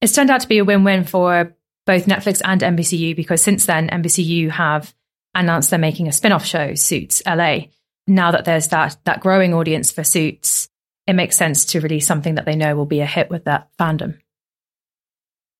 It's 0.00 0.14
turned 0.14 0.30
out 0.30 0.40
to 0.40 0.48
be 0.48 0.58
a 0.58 0.64
win-win 0.64 1.04
for 1.04 1.54
both 1.86 2.06
Netflix 2.06 2.42
and 2.44 2.60
NBCU 2.60 3.14
because 3.14 3.40
since 3.40 3.66
then 3.66 3.88
NBCU 3.88 4.50
have 4.50 4.92
announced 5.34 5.70
they're 5.70 5.78
making 5.78 6.08
a 6.08 6.12
spin-off 6.12 6.44
show, 6.44 6.74
Suits 6.74 7.22
LA. 7.24 7.66
Now 8.06 8.32
that 8.32 8.44
there's 8.44 8.68
that 8.68 8.96
that 9.04 9.20
growing 9.20 9.54
audience 9.54 9.92
for 9.92 10.02
Suits, 10.04 10.68
it 11.06 11.14
makes 11.14 11.36
sense 11.36 11.64
to 11.66 11.80
release 11.80 12.06
something 12.06 12.36
that 12.36 12.44
they 12.44 12.56
know 12.56 12.74
will 12.74 12.86
be 12.86 13.00
a 13.00 13.06
hit 13.06 13.30
with 13.30 13.44
that 13.44 13.68
fandom. 13.78 14.18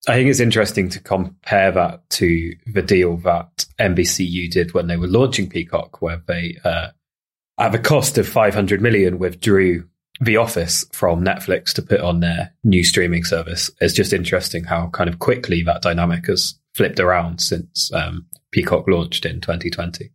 I 0.06 0.14
think 0.14 0.28
it's 0.28 0.40
interesting 0.40 0.90
to 0.90 1.00
compare 1.00 1.72
that 1.72 2.08
to 2.10 2.54
the 2.66 2.82
deal 2.82 3.16
that 3.18 3.66
NBCU 3.80 4.50
did 4.50 4.74
when 4.74 4.86
they 4.86 4.96
were 4.96 5.06
launching 5.06 5.48
Peacock, 5.48 6.02
where 6.02 6.22
they, 6.26 6.58
uh, 6.62 6.88
at 7.58 7.72
the 7.72 7.78
cost 7.78 8.18
of 8.18 8.28
500 8.28 8.82
million, 8.82 9.18
withdrew 9.18 9.88
The 10.20 10.36
Office 10.36 10.84
from 10.92 11.24
Netflix 11.24 11.72
to 11.74 11.82
put 11.82 12.00
on 12.00 12.20
their 12.20 12.52
new 12.64 12.84
streaming 12.84 13.24
service. 13.24 13.70
It's 13.80 13.94
just 13.94 14.12
interesting 14.12 14.64
how 14.64 14.88
kind 14.88 15.08
of 15.08 15.20
quickly 15.20 15.62
that 15.62 15.80
dynamic 15.80 16.26
has 16.26 16.58
flipped 16.74 17.00
around 17.00 17.40
since 17.40 17.90
um, 17.94 18.26
Peacock 18.50 18.86
launched 18.86 19.24
in 19.24 19.40
2020. 19.40 20.10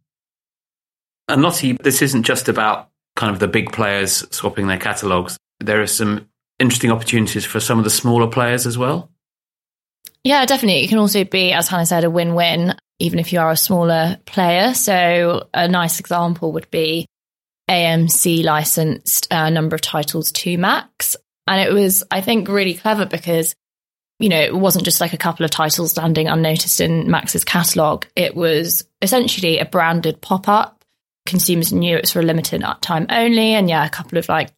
And 1.27 1.41
Lottie, 1.41 1.73
this 1.73 2.01
isn't 2.03 2.23
just 2.23 2.47
about 2.47 2.88
kind 3.19 3.33
of 3.33 3.39
the 3.39 3.47
big 3.47 3.73
players 3.73 4.25
swapping 4.33 4.67
their 4.67 4.77
catalogs. 4.77 5.37
There 5.59 5.81
are 5.81 5.87
some 5.87 6.29
interesting 6.57 6.89
opportunities 6.89 7.45
for 7.45 7.59
some 7.59 7.77
of 7.77 7.83
the 7.83 7.89
smaller 7.89 8.27
players 8.27 8.65
as 8.65 8.77
well. 8.77 9.11
Yeah, 10.23 10.45
definitely. 10.45 10.85
It 10.85 10.87
can 10.87 10.99
also 10.99 11.25
be, 11.25 11.51
as 11.51 11.67
Hannah 11.67 11.85
said, 11.85 12.05
a 12.05 12.09
win 12.09 12.33
win, 12.33 12.75
even 12.99 13.19
if 13.19 13.33
you 13.33 13.39
are 13.39 13.51
a 13.51 13.57
smaller 13.57 14.17
player. 14.25 14.73
So, 14.73 15.49
a 15.53 15.67
nice 15.67 15.99
example 15.99 16.53
would 16.53 16.71
be 16.71 17.05
AMC 17.69 18.43
licensed 18.43 19.27
a 19.31 19.51
number 19.51 19.75
of 19.75 19.81
titles 19.81 20.31
to 20.31 20.57
Max. 20.57 21.17
And 21.45 21.61
it 21.61 21.73
was, 21.73 22.05
I 22.09 22.21
think, 22.21 22.47
really 22.47 22.73
clever 22.73 23.05
because 23.05 23.53
you 24.19 24.27
know, 24.27 24.39
it 24.39 24.53
wasn't 24.53 24.83
just 24.83 24.99
like 24.99 25.13
a 25.13 25.17
couple 25.17 25.45
of 25.45 25.51
titles 25.51 25.95
landing 25.95 26.27
unnoticed 26.27 26.81
in 26.81 27.09
Max's 27.09 27.45
catalogue. 27.45 28.05
It 28.17 28.35
was 28.35 28.85
essentially 29.01 29.59
a 29.59 29.65
branded 29.65 30.19
pop 30.21 30.49
up. 30.49 30.78
Consumers 31.29 31.71
knew 31.71 31.95
it 31.95 32.01
was 32.01 32.11
for 32.11 32.19
a 32.19 32.23
limited 32.23 32.63
time 32.81 33.05
only. 33.09 33.53
And 33.53 33.69
yeah, 33.69 33.85
a 33.85 33.89
couple 33.89 34.17
of 34.17 34.27
like 34.27 34.51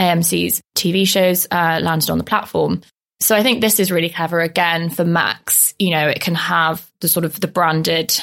AMC's 0.00 0.62
TV 0.76 1.06
shows 1.06 1.46
uh, 1.50 1.80
landed 1.82 2.10
on 2.10 2.18
the 2.18 2.24
platform. 2.24 2.80
So 3.20 3.36
I 3.36 3.42
think 3.42 3.60
this 3.60 3.78
is 3.78 3.92
really 3.92 4.10
clever 4.10 4.40
again 4.40 4.90
for 4.90 5.04
Max. 5.04 5.74
You 5.78 5.90
know, 5.90 6.08
it 6.08 6.20
can 6.20 6.34
have 6.34 6.90
the 7.00 7.08
sort 7.08 7.24
of 7.24 7.38
the 7.38 7.46
branded 7.46 8.18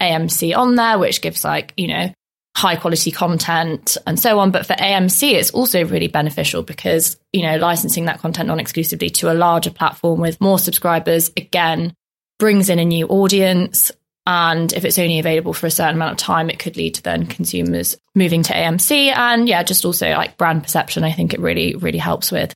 AMC 0.00 0.56
on 0.56 0.74
there, 0.74 0.98
which 0.98 1.20
gives 1.20 1.44
like, 1.44 1.72
you 1.76 1.86
know, 1.86 2.12
high 2.56 2.76
quality 2.76 3.10
content 3.10 3.96
and 4.06 4.18
so 4.18 4.38
on. 4.38 4.50
But 4.50 4.66
for 4.66 4.74
AMC, 4.74 5.32
it's 5.32 5.50
also 5.52 5.84
really 5.84 6.08
beneficial 6.08 6.62
because, 6.62 7.16
you 7.32 7.42
know, 7.42 7.56
licensing 7.56 8.06
that 8.06 8.20
content 8.20 8.48
non 8.48 8.60
exclusively 8.60 9.10
to 9.10 9.32
a 9.32 9.34
larger 9.34 9.70
platform 9.70 10.20
with 10.20 10.40
more 10.40 10.58
subscribers, 10.58 11.30
again, 11.36 11.94
brings 12.38 12.68
in 12.68 12.78
a 12.78 12.84
new 12.84 13.06
audience. 13.06 13.92
And 14.26 14.72
if 14.72 14.84
it's 14.84 14.98
only 14.98 15.18
available 15.18 15.52
for 15.52 15.66
a 15.66 15.70
certain 15.70 15.96
amount 15.96 16.12
of 16.12 16.18
time, 16.18 16.50
it 16.50 16.58
could 16.58 16.76
lead 16.76 16.94
to 16.96 17.02
then 17.02 17.26
consumers 17.26 17.96
moving 18.14 18.42
to 18.44 18.52
AMC. 18.52 19.14
And 19.14 19.48
yeah, 19.48 19.62
just 19.62 19.84
also 19.84 20.10
like 20.10 20.36
brand 20.36 20.62
perception, 20.62 21.04
I 21.04 21.12
think 21.12 21.32
it 21.32 21.40
really, 21.40 21.74
really 21.74 21.98
helps 21.98 22.30
with. 22.30 22.52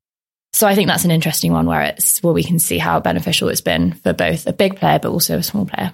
So 0.53 0.69
I 0.69 0.75
think 0.75 0.89
that's 0.89 1.05
an 1.05 1.11
interesting 1.11 1.53
one 1.53 1.67
where 1.67 1.83
it's 1.83 2.23
where 2.23 2.33
we 2.33 2.45
can 2.45 2.61
see 2.61 2.79
how 2.79 3.01
beneficial 3.01 3.49
it's 3.49 3.61
been 3.61 3.93
for 3.93 4.13
both 4.13 4.47
a 4.47 4.53
big 4.53 4.77
player 4.77 5.01
but 5.01 5.11
also 5.11 5.39
a 5.39 5.43
small 5.43 5.67
player. 5.67 5.93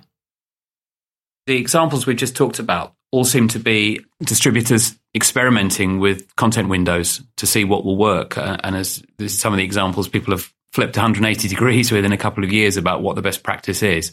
The 1.46 1.56
examples 1.56 2.06
we 2.06 2.14
just 2.14 2.36
talked 2.36 2.58
about 2.58 2.94
all 3.10 3.24
seem 3.24 3.48
to 3.48 3.58
be 3.58 4.04
distributors 4.20 4.94
experimenting 5.14 5.98
with 5.98 6.34
content 6.36 6.68
windows 6.68 7.22
to 7.38 7.46
see 7.46 7.64
what 7.64 7.84
will 7.84 7.96
work. 7.96 8.36
Uh, 8.36 8.58
and 8.62 8.76
as 8.76 9.02
some 9.28 9.52
of 9.52 9.56
the 9.56 9.64
examples, 9.64 10.08
people 10.08 10.32
have 10.32 10.52
flipped 10.72 10.96
180 10.96 11.48
degrees 11.48 11.90
within 11.90 12.12
a 12.12 12.18
couple 12.18 12.44
of 12.44 12.52
years 12.52 12.76
about 12.76 13.02
what 13.02 13.16
the 13.16 13.22
best 13.22 13.42
practice 13.42 13.82
is. 13.82 14.12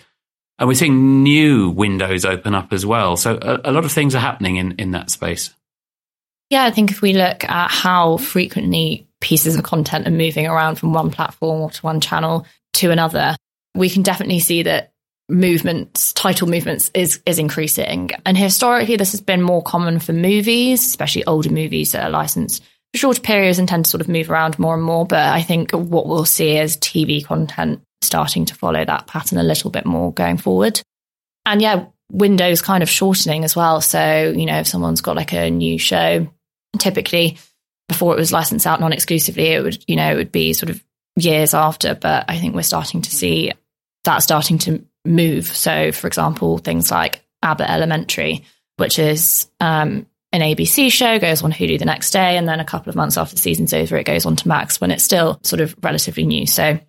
And 0.60 0.68
we're 0.68 0.76
seeing 0.76 1.24
new 1.24 1.70
windows 1.70 2.26
open 2.26 2.56
up 2.56 2.74
as 2.74 2.86
well. 2.86 3.16
So 3.16 3.38
a, 3.42 3.70
a 3.70 3.72
lot 3.72 3.86
of 3.86 3.92
things 3.92 4.16
are 4.16 4.20
happening 4.20 4.56
in, 4.56 4.74
in 4.74 4.92
that 4.92 5.12
space. 5.12 5.54
Yeah, 6.50 6.64
I 6.64 6.72
think 6.72 6.92
if 6.92 7.02
we 7.02 7.14
look 7.14 7.44
at 7.44 7.70
how 7.70 8.18
frequently 8.18 9.08
pieces 9.20 9.56
of 9.56 9.64
content 9.64 10.08
are 10.08 10.12
moving 10.12 10.48
around 10.48 10.76
from 10.76 10.94
one 10.94 11.12
platform 11.12 11.62
or 11.62 11.70
to 11.72 11.82
one 11.82 12.00
channel 12.00 12.46
to 12.74 12.92
another, 12.92 13.36
we 13.76 13.90
can 13.90 14.02
definitely 14.02 14.40
see 14.40 14.64
that 14.64 14.92
movements, 15.30 16.14
title 16.14 16.48
movements 16.48 16.90
is 16.94 17.22
is 17.26 17.40
increasing. 17.40 18.12
And 18.26 18.38
historically 18.38 18.96
this 18.96 19.12
has 19.12 19.22
been 19.22 19.42
more 19.42 19.62
common 19.62 20.00
for 20.00 20.14
movies, 20.14 20.86
especially 20.86 21.26
older 21.26 21.52
movies 21.52 21.92
that 21.92 22.06
are 22.06 22.10
licensed 22.10 22.64
for 22.94 23.00
shorter 23.00 23.22
periods 23.22 23.60
and 23.60 23.68
tend 23.68 23.86
to 23.86 23.92
sort 23.92 24.02
of 24.02 24.08
move 24.08 24.32
around 24.32 24.58
more 24.58 24.74
and 24.74 24.84
more. 24.84 25.06
But 25.06 25.26
I 25.28 25.42
think 25.42 25.72
what 25.72 26.08
we'll 26.08 26.26
see 26.26 26.58
is 26.58 26.78
TV 26.78 27.24
content 27.24 27.82
starting 28.02 28.46
to 28.46 28.56
follow 28.56 28.84
that 28.84 29.08
pattern 29.08 29.38
a 29.38 29.44
little 29.44 29.72
bit 29.72 29.86
more 29.86 30.14
going 30.14 30.38
forward. 30.38 30.82
And 31.46 31.62
yeah, 31.62 31.86
windows 32.12 32.62
kind 32.62 32.84
of 32.84 32.90
shortening 32.90 33.44
as 33.44 33.56
well. 33.56 33.82
So, 33.82 34.34
you 34.36 34.46
know, 34.46 34.60
if 34.60 34.68
someone's 34.68 35.02
got 35.02 35.16
like 35.16 35.34
a 35.34 35.50
new 35.50 35.78
show, 35.78 36.28
typically 36.78 37.38
before 37.88 38.14
it 38.14 38.20
was 38.20 38.32
licensed 38.32 38.68
out 38.68 38.80
non 38.80 38.94
exclusively, 38.94 39.48
it 39.48 39.64
would, 39.64 39.84
you 39.88 39.96
know, 39.96 40.12
it 40.12 40.16
would 40.16 40.32
be 40.32 40.54
sort 40.54 40.70
of 40.70 40.84
years 41.16 41.54
after, 41.54 41.96
but 41.96 42.26
I 42.28 42.38
think 42.38 42.54
we're 42.54 42.64
starting 42.64 43.02
to 43.02 43.12
see 43.12 43.52
that 44.04 44.20
starting 44.20 44.58
to 44.60 44.86
move. 45.06 45.48
So, 45.48 45.92
for 45.92 46.08
example, 46.08 46.58
things 46.58 46.92
like 46.92 47.22
Abbott 47.42 47.70
Elementary, 47.70 48.46
which 48.78 49.00
is 49.00 49.50
um, 49.60 50.06
an 50.32 50.42
ABC 50.42 50.92
show, 50.92 51.18
goes 51.20 51.44
on 51.44 51.52
Hulu 51.52 51.80
the 51.80 51.86
next 51.86 52.12
day, 52.12 52.38
and 52.38 52.48
then 52.48 52.60
a 52.60 52.66
couple 52.66 52.90
of 52.90 52.96
months 52.96 53.18
after 53.18 53.36
the 53.36 53.42
season's 53.42 53.74
over, 53.74 53.98
it 53.98 54.06
goes 54.06 54.26
on 54.26 54.36
to 54.36 54.48
Max 54.48 54.80
when 54.80 54.92
it's 54.92 55.04
still 55.04 55.40
sort 55.44 55.62
of 55.62 55.76
relatively 55.82 56.26
new. 56.26 56.46
So, 56.46 56.80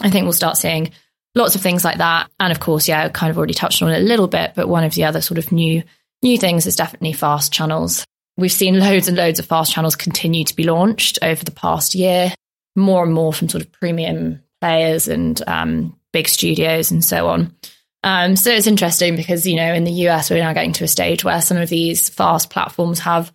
I 0.00 0.10
think 0.10 0.24
we'll 0.24 0.32
start 0.32 0.56
seeing 0.56 0.90
lots 1.34 1.54
of 1.54 1.60
things 1.60 1.84
like 1.84 1.98
that. 1.98 2.30
And 2.40 2.50
of 2.50 2.60
course, 2.60 2.88
yeah, 2.88 3.04
I 3.04 3.08
kind 3.08 3.30
of 3.30 3.38
already 3.38 3.54
touched 3.54 3.82
on 3.82 3.90
it 3.90 3.98
a 3.98 4.04
little 4.04 4.28
bit, 4.28 4.52
but 4.56 4.68
one 4.68 4.84
of 4.84 4.94
the 4.94 5.04
other 5.04 5.20
sort 5.20 5.38
of 5.38 5.52
new 5.52 5.82
new 6.22 6.38
things 6.38 6.66
is 6.66 6.76
definitely 6.76 7.12
fast 7.12 7.52
channels. 7.52 8.04
We've 8.36 8.52
seen 8.52 8.80
loads 8.80 9.08
and 9.08 9.16
loads 9.16 9.38
of 9.38 9.46
fast 9.46 9.72
channels 9.72 9.96
continue 9.96 10.44
to 10.44 10.56
be 10.56 10.64
launched 10.64 11.18
over 11.22 11.44
the 11.44 11.50
past 11.50 11.94
year, 11.94 12.34
more 12.74 13.04
and 13.04 13.12
more 13.12 13.32
from 13.32 13.48
sort 13.48 13.62
of 13.62 13.72
premium 13.72 14.42
players 14.60 15.08
and 15.08 15.40
um, 15.46 15.96
big 16.12 16.28
studios 16.28 16.90
and 16.90 17.04
so 17.04 17.28
on. 17.28 17.54
Um, 18.02 18.36
so 18.36 18.50
it's 18.50 18.66
interesting 18.66 19.16
because, 19.16 19.46
you 19.46 19.56
know, 19.56 19.72
in 19.72 19.84
the 19.84 20.08
US, 20.08 20.30
we're 20.30 20.42
now 20.42 20.52
getting 20.52 20.72
to 20.74 20.84
a 20.84 20.88
stage 20.88 21.24
where 21.24 21.40
some 21.40 21.56
of 21.56 21.68
these 21.68 22.08
fast 22.08 22.50
platforms 22.50 23.00
have 23.00 23.32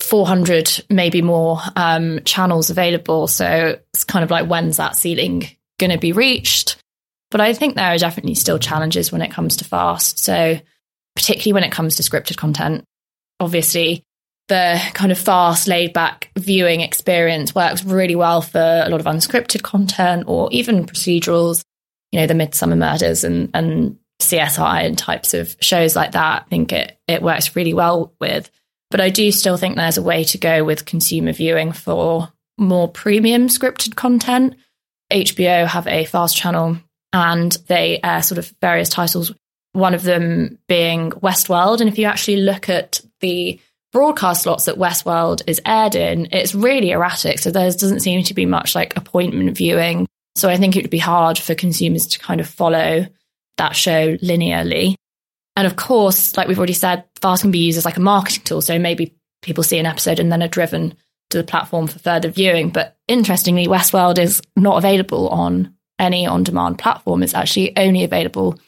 400, 0.00 0.84
maybe 0.88 1.20
more 1.22 1.60
um, 1.76 2.20
channels 2.24 2.70
available. 2.70 3.26
So 3.26 3.78
it's 3.92 4.04
kind 4.04 4.24
of 4.24 4.30
like, 4.30 4.46
when's 4.46 4.78
that 4.78 4.96
ceiling 4.96 5.48
going 5.78 5.90
to 5.90 5.98
be 5.98 6.12
reached? 6.12 6.76
But 7.30 7.40
I 7.40 7.54
think 7.54 7.74
there 7.74 7.92
are 7.92 7.98
definitely 7.98 8.34
still 8.34 8.58
challenges 8.58 9.10
when 9.10 9.22
it 9.22 9.32
comes 9.32 9.56
to 9.56 9.64
fast. 9.64 10.18
So, 10.18 10.60
particularly 11.16 11.54
when 11.54 11.64
it 11.64 11.72
comes 11.72 11.96
to 11.96 12.02
scripted 12.02 12.36
content, 12.36 12.84
obviously, 13.40 14.04
the 14.48 14.80
kind 14.92 15.12
of 15.12 15.18
fast, 15.18 15.66
laid 15.66 15.92
back 15.92 16.30
viewing 16.38 16.80
experience 16.80 17.54
works 17.54 17.84
really 17.84 18.16
well 18.16 18.42
for 18.42 18.82
a 18.84 18.88
lot 18.88 19.00
of 19.00 19.06
unscripted 19.06 19.62
content 19.62 20.24
or 20.26 20.48
even 20.52 20.84
procedurals, 20.84 21.64
you 22.10 22.20
know, 22.20 22.26
the 22.26 22.34
Midsomer 22.34 22.76
Murders 22.76 23.24
and, 23.24 23.50
and 23.54 23.96
CSI 24.20 24.84
and 24.84 24.98
types 24.98 25.32
of 25.32 25.56
shows 25.60 25.96
like 25.96 26.12
that. 26.12 26.42
I 26.46 26.48
think 26.48 26.72
it, 26.72 26.98
it 27.08 27.22
works 27.22 27.56
really 27.56 27.74
well 27.74 28.14
with. 28.20 28.50
But 28.90 29.00
I 29.00 29.08
do 29.08 29.32
still 29.32 29.56
think 29.56 29.76
there's 29.76 29.96
a 29.96 30.02
way 30.02 30.24
to 30.24 30.38
go 30.38 30.64
with 30.64 30.84
consumer 30.84 31.32
viewing 31.32 31.72
for 31.72 32.30
more 32.58 32.88
premium 32.88 33.48
scripted 33.48 33.94
content. 33.94 34.56
HBO 35.12 35.66
have 35.66 35.86
a 35.86 36.04
fast 36.04 36.36
channel 36.36 36.78
and 37.12 37.52
they 37.68 38.00
air 38.02 38.22
sort 38.22 38.38
of 38.38 38.52
various 38.60 38.88
titles, 38.88 39.32
one 39.72 39.94
of 39.94 40.02
them 40.02 40.58
being 40.68 41.10
Westworld. 41.10 41.80
And 41.80 41.88
if 41.88 41.98
you 41.98 42.06
actually 42.06 42.38
look 42.38 42.68
at 42.68 43.00
the 43.20 43.60
broadcast 43.92 44.42
slots 44.42 44.64
that 44.64 44.78
Westworld 44.78 45.42
is 45.46 45.60
aired 45.66 45.94
in, 45.94 46.28
it's 46.32 46.54
really 46.54 46.90
erratic. 46.90 47.38
So 47.38 47.50
there 47.50 47.70
doesn't 47.70 48.00
seem 48.00 48.22
to 48.24 48.34
be 48.34 48.46
much 48.46 48.74
like 48.74 48.96
appointment 48.96 49.56
viewing. 49.56 50.06
So 50.34 50.48
I 50.48 50.56
think 50.56 50.76
it 50.76 50.82
would 50.82 50.90
be 50.90 50.98
hard 50.98 51.38
for 51.38 51.54
consumers 51.54 52.06
to 52.08 52.18
kind 52.18 52.40
of 52.40 52.48
follow 52.48 53.06
that 53.58 53.76
show 53.76 54.16
linearly. 54.16 54.94
And 55.56 55.66
of 55.66 55.76
course, 55.76 56.36
like 56.36 56.48
we've 56.48 56.58
already 56.58 56.72
said, 56.72 57.04
fast 57.20 57.42
can 57.42 57.50
be 57.50 57.58
used 57.58 57.76
as 57.76 57.84
like 57.84 57.98
a 57.98 58.00
marketing 58.00 58.44
tool. 58.44 58.62
So 58.62 58.78
maybe 58.78 59.14
people 59.42 59.62
see 59.62 59.78
an 59.78 59.86
episode 59.86 60.18
and 60.18 60.32
then 60.32 60.42
are 60.42 60.48
driven 60.48 60.94
to 61.32 61.38
the 61.38 61.44
platform 61.44 61.86
for 61.86 61.98
further 61.98 62.30
viewing. 62.30 62.70
But 62.70 62.96
interestingly, 63.08 63.66
Westworld 63.66 64.18
is 64.18 64.40
not 64.56 64.78
available 64.78 65.28
on 65.28 65.74
any 65.98 66.26
on 66.26 66.42
demand 66.44 66.78
platform. 66.78 67.22
It's 67.22 67.34
actually 67.34 67.76
only 67.76 68.04
available 68.04 68.58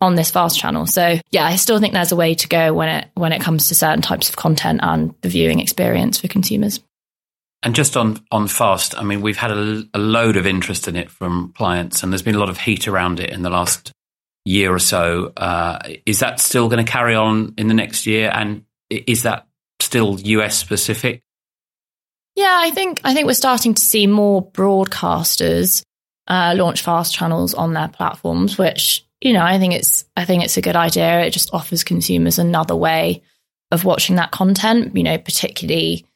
on 0.00 0.14
this 0.14 0.30
fast 0.30 0.58
channel. 0.58 0.86
So 0.86 1.20
yeah, 1.30 1.44
I 1.44 1.56
still 1.56 1.78
think 1.78 1.92
there's 1.92 2.12
a 2.12 2.16
way 2.16 2.34
to 2.34 2.48
go 2.48 2.72
when 2.72 2.88
it 2.88 3.10
when 3.14 3.32
it 3.32 3.40
comes 3.42 3.68
to 3.68 3.74
certain 3.74 4.02
types 4.02 4.28
of 4.28 4.36
content 4.36 4.80
and 4.82 5.14
the 5.20 5.28
viewing 5.28 5.60
experience 5.60 6.18
for 6.18 6.28
consumers. 6.28 6.80
And 7.62 7.74
just 7.74 7.96
on 7.96 8.18
on 8.30 8.48
fast, 8.48 8.96
I 8.96 9.02
mean, 9.02 9.20
we've 9.20 9.36
had 9.36 9.50
a, 9.50 9.84
a 9.92 9.98
load 9.98 10.36
of 10.36 10.46
interest 10.46 10.88
in 10.88 10.96
it 10.96 11.10
from 11.10 11.52
clients, 11.56 12.02
and 12.02 12.12
there's 12.12 12.22
been 12.22 12.34
a 12.34 12.38
lot 12.38 12.48
of 12.48 12.58
heat 12.58 12.88
around 12.88 13.20
it 13.20 13.30
in 13.30 13.42
the 13.42 13.50
last 13.50 13.92
year 14.46 14.72
or 14.72 14.78
so. 14.78 15.32
Uh, 15.36 15.78
is 16.06 16.20
that 16.20 16.40
still 16.40 16.68
going 16.68 16.84
to 16.84 16.90
carry 16.90 17.14
on 17.14 17.54
in 17.58 17.68
the 17.68 17.74
next 17.74 18.06
year? 18.06 18.30
And 18.32 18.64
is 18.88 19.24
that 19.24 19.46
still 19.80 20.18
US 20.18 20.56
specific? 20.56 21.22
Yeah, 22.36 22.56
I 22.60 22.70
think 22.70 23.00
I 23.04 23.14
think 23.14 23.26
we're 23.26 23.34
starting 23.34 23.74
to 23.74 23.82
see 23.82 24.06
more 24.06 24.44
broadcasters 24.50 25.82
uh, 26.28 26.54
launch 26.56 26.82
fast 26.82 27.14
channels 27.14 27.54
on 27.54 27.72
their 27.72 27.88
platforms, 27.88 28.56
which 28.56 29.04
you 29.20 29.32
know 29.32 29.42
I 29.42 29.58
think 29.58 29.74
it's 29.74 30.04
I 30.16 30.24
think 30.24 30.44
it's 30.44 30.56
a 30.56 30.62
good 30.62 30.76
idea. 30.76 31.20
It 31.22 31.30
just 31.30 31.52
offers 31.52 31.84
consumers 31.84 32.38
another 32.38 32.76
way 32.76 33.22
of 33.70 33.84
watching 33.84 34.16
that 34.16 34.30
content. 34.30 34.96
You 34.96 35.02
know, 35.02 35.18
particularly 35.18 36.06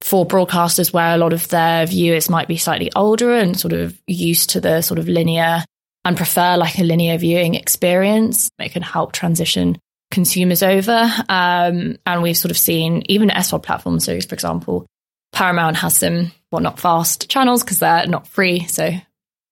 for 0.00 0.26
broadcasters 0.26 0.92
where 0.92 1.14
a 1.14 1.18
lot 1.18 1.32
of 1.32 1.46
their 1.48 1.86
viewers 1.86 2.28
might 2.28 2.48
be 2.48 2.56
slightly 2.56 2.90
older 2.96 3.34
and 3.34 3.58
sort 3.58 3.72
of 3.72 4.00
used 4.06 4.50
to 4.50 4.60
the 4.60 4.82
sort 4.82 4.98
of 4.98 5.08
linear 5.08 5.64
and 6.04 6.16
prefer 6.16 6.56
like 6.56 6.78
a 6.78 6.82
linear 6.82 7.16
viewing 7.18 7.54
experience. 7.54 8.50
It 8.58 8.72
can 8.72 8.82
help 8.82 9.12
transition 9.12 9.78
consumers 10.10 10.62
over. 10.62 11.08
Um, 11.28 11.96
and 12.04 12.22
we've 12.22 12.36
sort 12.36 12.50
of 12.50 12.58
seen 12.58 13.02
even 13.06 13.28
SVOD 13.28 13.62
platforms. 13.62 14.04
So, 14.04 14.20
for 14.20 14.34
example, 14.34 14.86
Paramount 15.32 15.76
has 15.76 15.98
some, 15.98 16.30
well, 16.50 16.60
not 16.60 16.78
fast 16.78 17.28
channels 17.28 17.62
because 17.62 17.78
they're 17.78 18.06
not 18.06 18.26
free. 18.26 18.66
So 18.66 18.92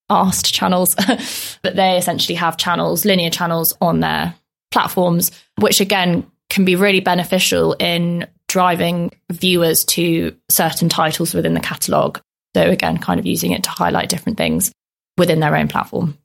asked 0.09 0.53
channels, 0.53 0.95
but 1.63 1.75
they 1.75 1.97
essentially 1.97 2.35
have 2.35 2.57
channels, 2.57 3.05
linear 3.05 3.29
channels 3.29 3.73
on 3.81 3.99
their 4.01 4.35
platforms, 4.71 5.31
which 5.59 5.81
again 5.81 6.29
can 6.49 6.65
be 6.65 6.75
really 6.75 6.99
beneficial 6.99 7.73
in 7.79 8.27
driving 8.47 9.11
viewers 9.31 9.85
to 9.85 10.35
certain 10.49 10.89
titles 10.89 11.33
within 11.33 11.53
the 11.53 11.61
catalogue. 11.61 12.21
So 12.55 12.69
again, 12.69 12.97
kind 12.97 13.19
of 13.19 13.25
using 13.25 13.51
it 13.51 13.63
to 13.63 13.69
highlight 13.69 14.09
different 14.09 14.37
things 14.37 14.73
within 15.17 15.39
their 15.39 15.55
own 15.55 15.69
platform. 15.69 16.17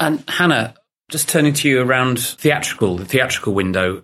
And 0.00 0.24
Hannah, 0.28 0.74
just 1.10 1.28
turning 1.28 1.52
to 1.54 1.68
you 1.68 1.80
around 1.80 2.18
theatrical, 2.18 2.96
the 2.96 3.04
theatrical 3.04 3.54
window 3.54 4.02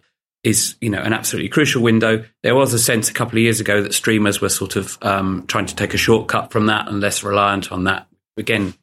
is 0.48 0.76
you 0.80 0.90
know 0.90 1.00
an 1.00 1.12
absolutely 1.12 1.48
crucial 1.48 1.82
window. 1.82 2.24
There 2.42 2.54
was 2.54 2.74
a 2.74 2.78
sense 2.78 3.08
a 3.08 3.14
couple 3.14 3.38
of 3.38 3.42
years 3.42 3.60
ago 3.60 3.82
that 3.82 3.94
streamers 3.94 4.40
were 4.40 4.48
sort 4.48 4.76
of 4.76 4.98
um, 5.02 5.44
trying 5.46 5.66
to 5.66 5.76
take 5.76 5.94
a 5.94 5.98
shortcut 5.98 6.50
from 6.50 6.66
that 6.66 6.88
and 6.88 7.00
less 7.00 7.22
reliant 7.22 7.70
on 7.70 7.84
that 7.84 8.08
again, 8.38 8.74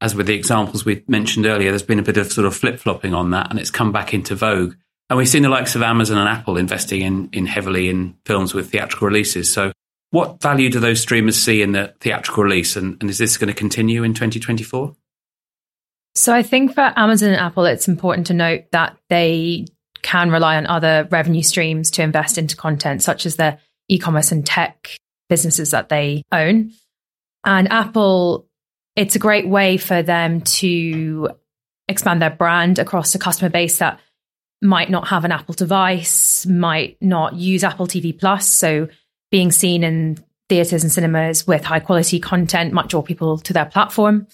as 0.00 0.14
with 0.14 0.26
the 0.26 0.34
examples 0.34 0.84
we 0.84 1.04
mentioned 1.06 1.46
earlier, 1.46 1.70
there's 1.70 1.82
been 1.82 1.98
a 1.98 2.02
bit 2.02 2.16
of 2.16 2.32
sort 2.32 2.46
of 2.46 2.56
flip 2.56 2.80
flopping 2.80 3.14
on 3.14 3.30
that, 3.30 3.50
and 3.50 3.60
it's 3.60 3.70
come 3.70 3.92
back 3.92 4.12
into 4.12 4.34
vogue. 4.34 4.74
And 5.08 5.18
we've 5.18 5.28
seen 5.28 5.42
the 5.42 5.48
likes 5.48 5.76
of 5.76 5.82
Amazon 5.82 6.18
and 6.18 6.28
Apple 6.28 6.56
investing 6.56 7.02
in, 7.02 7.28
in 7.32 7.46
heavily 7.46 7.88
in 7.88 8.16
films 8.24 8.54
with 8.54 8.70
theatrical 8.70 9.06
releases. 9.06 9.52
So, 9.52 9.72
what 10.10 10.40
value 10.40 10.70
do 10.70 10.80
those 10.80 11.00
streamers 11.00 11.36
see 11.36 11.60
in 11.60 11.72
the 11.72 11.94
theatrical 12.00 12.42
release, 12.44 12.76
and, 12.76 12.96
and 13.00 13.10
is 13.10 13.18
this 13.18 13.36
going 13.36 13.48
to 13.48 13.54
continue 13.54 14.02
in 14.02 14.14
2024? 14.14 14.96
So, 16.16 16.32
I 16.32 16.42
think 16.42 16.74
for 16.74 16.92
Amazon 16.96 17.30
and 17.30 17.40
Apple, 17.40 17.66
it's 17.66 17.88
important 17.88 18.26
to 18.28 18.34
note 18.34 18.64
that 18.72 18.96
they 19.10 19.66
can 20.04 20.30
rely 20.30 20.56
on 20.56 20.66
other 20.66 21.08
revenue 21.10 21.42
streams 21.42 21.90
to 21.92 22.02
invest 22.02 22.38
into 22.38 22.56
content, 22.56 23.02
such 23.02 23.26
as 23.26 23.34
the 23.34 23.58
e 23.88 23.98
commerce 23.98 24.30
and 24.30 24.46
tech 24.46 24.96
businesses 25.28 25.72
that 25.72 25.88
they 25.88 26.22
own. 26.30 26.70
And 27.44 27.72
Apple 27.72 28.46
it's 28.96 29.16
a 29.16 29.18
great 29.18 29.48
way 29.48 29.76
for 29.76 30.02
them 30.02 30.40
to 30.42 31.28
expand 31.88 32.22
their 32.22 32.30
brand 32.30 32.78
across 32.78 33.14
a 33.14 33.18
customer 33.18 33.50
base 33.50 33.78
that 33.78 34.00
might 34.62 34.88
not 34.88 35.08
have 35.08 35.24
an 35.24 35.32
Apple 35.32 35.54
device, 35.54 36.46
might 36.46 36.96
not 37.00 37.34
use 37.34 37.64
Apple 37.64 37.86
TV 37.86 38.18
Plus. 38.18 38.48
So 38.48 38.88
being 39.30 39.50
seen 39.50 39.82
in 39.82 40.18
theaters 40.48 40.82
and 40.82 40.92
cinemas 40.92 41.46
with 41.46 41.64
high 41.64 41.80
quality 41.80 42.20
content 42.20 42.72
might 42.72 42.88
draw 42.88 43.02
people 43.02 43.38
to 43.38 43.52
their 43.52 43.66
platform. 43.66 44.26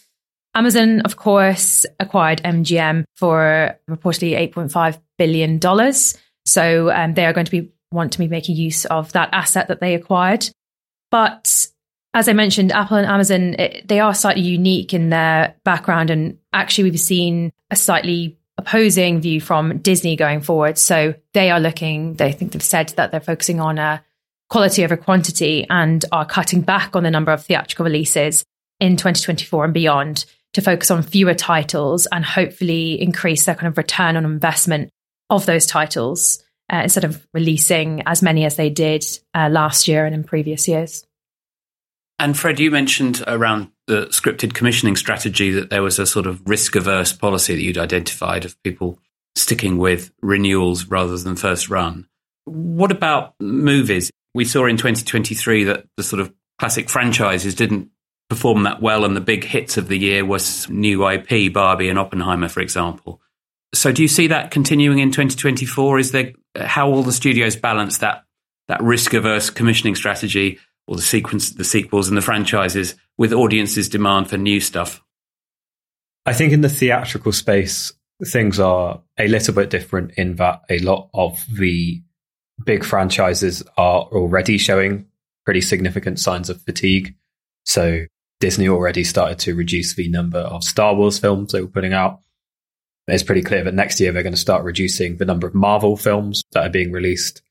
Amazon, 0.55 1.01
of 1.03 1.17
course, 1.17 1.87
acquired 2.01 2.43
MGM 2.43 3.05
for 3.17 3.79
reportedly 3.89 4.53
$8.5 4.53 5.01
billion. 5.17 5.61
So 6.45 6.91
um, 6.91 7.15
they 7.15 7.27
are 7.27 7.33
going 7.33 7.47
to 7.47 7.51
be 7.51 7.73
want 7.93 8.13
to 8.13 8.19
be 8.19 8.29
making 8.29 8.57
use 8.57 8.85
of 8.85 9.13
that 9.13 9.31
asset 9.33 9.69
that 9.69 9.81
they 9.81 9.95
acquired. 9.95 10.49
But 11.11 11.67
as 12.15 12.29
I 12.29 12.33
mentioned, 12.33 12.73
Apple 12.73 12.97
and 12.97 13.07
Amazon, 13.07 13.55
it, 13.55 13.87
they 13.87 14.01
are 14.01 14.15
slightly 14.15 14.43
unique 14.43 14.95
in 14.95 15.11
their 15.11 15.57
background. 15.65 16.11
And 16.11 16.39
actually, 16.53 16.91
we've 16.91 17.01
seen 17.01 17.53
a 17.71 17.77
slightly 17.77 18.39
opposing 18.59 19.21
view 19.21 19.41
from 19.41 19.79
Disney 19.79 20.17
going 20.17 20.41
forward. 20.41 20.79
So 20.79 21.15
they 21.33 21.51
are 21.51 21.61
looking, 21.61 22.15
they 22.15 22.33
think 22.33 22.53
they've 22.53 22.63
said 22.63 22.91
that 22.91 23.11
they're 23.11 23.21
focusing 23.21 23.61
on 23.61 23.79
a 23.79 24.05
quality 24.51 24.85
over 24.85 24.97
quantity 24.97 25.67
and 25.71 26.05
are 26.13 26.27
cutting 26.27 26.61
back 26.61 26.95
on 26.95 27.03
the 27.03 27.11
number 27.11 27.33
of 27.33 27.45
theatrical 27.45 27.85
releases 27.85 28.45
in 28.81 28.97
2024 28.97 29.65
and 29.65 29.75
beyond 29.75 30.25
to 30.55 30.61
focus 30.61 30.91
on 30.91 31.03
fewer 31.03 31.35
titles 31.35 32.07
and 32.07 32.25
hopefully 32.25 33.01
increase 33.01 33.45
their 33.45 33.55
kind 33.55 33.69
of 33.69 33.79
return 33.79 34.17
on 34.17 34.25
investment 34.25 34.91
of 35.29 35.47
those 35.47 35.67
titles 35.67 36.43
uh, 36.73 36.81
instead 36.83 37.05
of 37.05 37.27
releasing 37.33 38.03
as 38.07 38.23
many 38.23 38.45
as 38.45 38.57
they 38.57 38.71
did 38.71 39.05
uh, 39.35 39.49
last 39.51 39.89
year 39.89 40.05
and 40.07 40.15
in 40.15 40.25
previous 40.25 40.69
years. 40.69 41.05
And 42.19 42.39
Fred, 42.39 42.61
you 42.61 42.71
mentioned 42.71 43.25
around 43.27 43.71
the 43.87 44.07
scripted 44.07 44.53
commissioning 44.53 44.95
strategy 44.95 45.51
that 45.53 45.71
there 45.71 45.83
was 45.83 45.99
a 45.99 46.07
sort 46.07 46.27
of 46.27 46.47
risk 46.47 46.77
averse 46.77 47.13
policy 47.13 47.55
that 47.55 47.63
you'd 47.63 47.79
identified 47.79 48.45
of 48.45 48.63
people 48.63 48.99
sticking 49.35 49.79
with 49.79 50.13
renewals 50.21 50.87
rather 50.87 51.17
than 51.17 51.35
first 51.35 51.71
run. 51.71 52.07
What 52.45 52.93
about 52.93 53.35
movies? 53.41 54.11
We 54.35 54.45
saw 54.45 54.67
in 54.67 54.77
2023 54.77 55.65
that 55.65 55.87
the 55.97 56.03
sort 56.03 56.21
of 56.21 56.33
classic 56.59 56.91
franchises 56.91 57.55
didn't 57.55 57.91
performed 58.31 58.65
that 58.65 58.81
well, 58.81 59.05
and 59.05 59.15
the 59.15 59.21
big 59.21 59.45
hits 59.45 59.77
of 59.77 59.89
the 59.89 59.99
year 59.99 60.25
was 60.25 60.71
new 60.71 61.07
IP, 61.07 61.53
Barbie 61.53 61.91
and 61.91 61.99
Oppenheimer, 61.99 62.49
for 62.49 62.61
example. 62.61 63.21
So, 63.75 63.93
do 63.93 64.01
you 64.01 64.09
see 64.09 64.29
that 64.29 64.51
continuing 64.51 65.01
in 65.01 65.11
2024? 65.11 65.99
Is 65.99 66.13
there 66.13 66.33
how 66.57 66.89
will 66.89 67.03
the 67.03 67.13
studios 67.13 67.57
balance 67.57 67.99
that 67.99 68.25
that 68.69 68.83
risk 68.83 69.13
averse 69.13 69.51
commissioning 69.51 69.97
strategy 69.97 70.59
or 70.87 70.97
the 70.97 71.03
sequence, 71.03 71.51
the 71.51 71.65
sequels, 71.65 72.09
and 72.09 72.17
the 72.17 72.23
franchises 72.23 72.95
with 73.19 73.33
audiences' 73.33 73.89
demand 73.89 74.31
for 74.31 74.39
new 74.39 74.61
stuff? 74.61 75.03
I 76.25 76.33
think 76.33 76.53
in 76.53 76.61
the 76.61 76.69
theatrical 76.69 77.33
space, 77.33 77.93
things 78.25 78.61
are 78.61 79.03
a 79.19 79.29
little 79.29 79.55
bit 79.55 79.71
different 79.71 80.13
in 80.13 80.37
that 80.37 80.63
a 80.71 80.79
lot 80.79 81.11
of 81.15 81.45
the 81.53 82.03
big 82.65 82.85
franchises 82.85 83.63
are 83.77 84.03
already 84.03 84.59
showing 84.59 85.07
pretty 85.45 85.61
significant 85.61 86.21
signs 86.21 86.51
of 86.51 86.61
fatigue. 86.63 87.15
So 87.65 88.05
Disney 88.41 88.69
already 88.69 89.05
started 89.05 89.39
to 89.41 89.55
reduce 89.55 89.95
the 89.95 90.09
number 90.09 90.39
of 90.39 90.65
Star 90.65 90.95
Wars 90.95 91.19
films 91.19 91.53
they 91.53 91.61
were 91.61 91.69
putting 91.69 91.93
out. 91.93 92.21
It's 93.07 93.23
pretty 93.23 93.43
clear 93.43 93.65
that 93.65 93.75
next 93.75 94.01
year 94.01 94.13
they're 94.13 94.23
going 94.23 94.33
to 94.33 94.39
start 94.39 94.65
reducing 94.65 95.17
the 95.17 95.25
number 95.25 95.47
of 95.47 95.55
Marvel 95.55 95.97
films 95.97 96.43
that 96.53 96.67
are 96.67 96.71
being 96.71 96.91
released. 96.91 97.43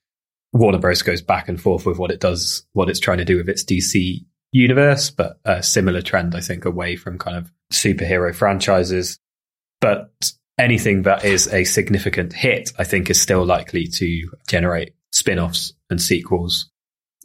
Warner 0.51 0.79
Bros. 0.79 1.03
goes 1.03 1.21
back 1.21 1.47
and 1.47 1.61
forth 1.61 1.85
with 1.85 1.99
what 1.99 2.11
it 2.11 2.19
does, 2.19 2.65
what 2.73 2.89
it's 2.89 2.99
trying 2.99 3.19
to 3.19 3.25
do 3.25 3.37
with 3.37 3.49
its 3.49 3.63
DC 3.63 4.25
universe, 4.51 5.11
but 5.11 5.39
a 5.45 5.61
similar 5.61 6.01
trend, 6.01 6.33
I 6.33 6.41
think, 6.41 6.65
away 6.65 6.95
from 6.95 7.19
kind 7.19 7.37
of 7.37 7.51
superhero 7.71 8.33
franchises. 8.33 9.19
But 9.79 10.11
anything 10.57 11.03
that 11.03 11.23
is 11.23 11.47
a 11.53 11.65
significant 11.65 12.33
hit, 12.33 12.71
I 12.79 12.83
think, 12.83 13.11
is 13.11 13.21
still 13.21 13.45
likely 13.45 13.85
to 13.87 14.29
generate 14.47 14.95
spin 15.11 15.37
offs 15.37 15.73
and 15.89 16.01
sequels. 16.01 16.71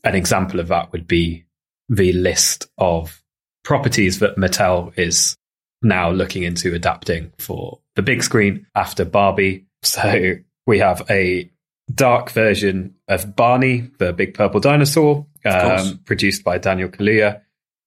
An 0.03 0.14
example 0.14 0.61
of 0.61 0.68
that 0.68 0.92
would 0.92 1.07
be 1.07 1.44
the 1.88 2.12
list 2.12 2.66
of 2.77 3.23
properties 3.64 4.20
that 4.20 4.37
Mattel 4.37 4.96
is 4.96 5.37
now 5.83 6.11
looking 6.11 6.42
into 6.42 6.74
adapting 6.74 7.33
for 7.38 7.81
the 7.96 8.03
big 8.03 8.22
screen 8.22 8.66
after 8.74 9.05
Barbie. 9.05 9.66
So 9.85 10.37
we 10.66 10.79
have 10.79 11.03
a 11.11 11.50
dark 11.94 12.31
version 12.31 12.94
of 13.07 13.37
Barney, 13.37 13.90
the 13.98 14.14
big 14.14 14.33
purple 14.33 14.59
dinosaur, 14.59 15.27
um, 15.44 15.98
produced 16.07 16.42
by 16.42 16.57
Daniel 16.57 16.88
Kaluuya. 16.88 17.42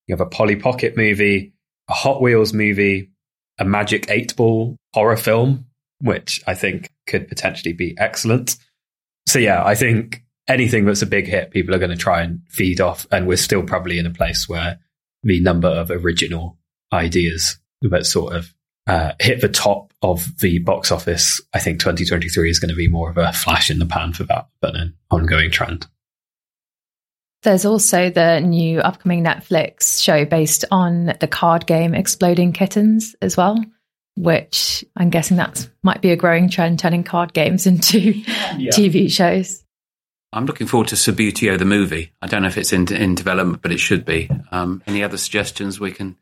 You 0.06 0.13
have 0.13 0.22
a 0.22 0.30
Polly 0.30 0.58
Pocket 0.58 0.96
movie, 0.96 1.54
a 1.90 1.94
Hot 1.94 2.22
Wheels 2.22 2.54
movie, 2.54 3.10
a 3.58 3.66
Magic 3.66 4.12
8 4.12 4.36
Ball 4.36 4.78
horror 4.94 5.18
film, 5.18 5.66
which 6.02 6.44
I 6.46 6.54
think 6.54 6.92
could 7.08 7.28
potentially 7.28 7.74
be 7.74 7.96
excellent. 7.98 8.58
So, 9.26 9.40
yeah, 9.40 9.66
I 9.66 9.74
think 9.74 10.24
anything 10.48 10.86
that's 10.86 11.02
a 11.02 11.08
big 11.08 11.26
hit, 11.26 11.50
people 11.50 11.74
are 11.74 11.80
going 11.80 11.90
to 11.90 11.98
try 11.98 12.22
and 12.22 12.42
feed 12.48 12.80
off. 12.80 13.08
And 13.12 13.28
we're 13.28 13.38
still 13.38 13.63
probably 13.63 13.98
in 13.98 14.06
a 14.06 14.12
place 14.12 14.48
where 14.48 14.78
the 15.24 15.40
number 15.42 15.68
of 15.68 15.92
original 15.92 16.58
ideas 16.94 17.60
that 17.82 18.06
sort 18.06 18.36
of 18.36 18.54
uh, 18.88 19.12
hit 19.20 19.42
the 19.42 19.50
top 19.50 19.94
of 20.02 20.26
the 20.40 20.60
box 20.60 20.92
office, 20.92 21.42
I 21.54 21.60
think 21.60 21.80
2023 21.80 22.50
is 22.50 22.60
going 22.60 22.70
to 22.70 22.76
be 22.76 22.88
more 22.88 23.10
of 23.10 23.18
a 23.18 23.34
flash 23.34 23.70
in 23.70 23.80
the 23.80 23.86
pan 23.86 24.14
for 24.14 24.24
that, 24.26 24.48
but 24.62 24.76
an 24.76 24.96
ongoing 25.12 25.52
trend. 25.52 25.88
There's 27.44 27.66
also 27.66 28.10
the 28.10 28.40
new 28.40 28.80
upcoming 28.80 29.24
Netflix 29.24 30.02
show 30.02 30.26
based 30.26 30.66
on 30.72 31.14
the 31.20 31.28
card 31.28 31.66
game 31.66 31.94
Exploding 31.94 32.52
Kittens 32.52 33.16
as 33.22 33.38
well, 33.38 33.64
which 34.16 34.84
I'm 34.96 35.10
guessing 35.10 35.38
that 35.38 35.70
might 35.84 36.02
be 36.02 36.12
a 36.12 36.16
growing 36.16 36.50
trend, 36.50 36.80
turning 36.80 37.04
card 37.04 37.34
games 37.34 37.68
into 37.68 38.00
yeah. 38.58 38.72
TV 38.72 39.12
shows. 39.12 39.64
I'm 40.34 40.46
looking 40.46 40.68
forward 40.68 40.90
to 40.90 40.96
Subbuteo 40.96 41.58
the 41.58 41.66
movie. 41.66 42.12
I 42.22 42.28
don't 42.28 42.42
know 42.42 42.50
if 42.50 42.58
it's 42.58 42.74
in 42.74 42.92
in 42.94 43.16
development, 43.16 43.62
but 43.62 43.72
it 43.72 43.80
should 43.80 44.06
be. 44.06 44.30
Um, 44.52 44.84
any 44.86 45.04
other 45.04 45.18
suggestions 45.18 45.80
we 45.80 45.92
can 45.92 46.18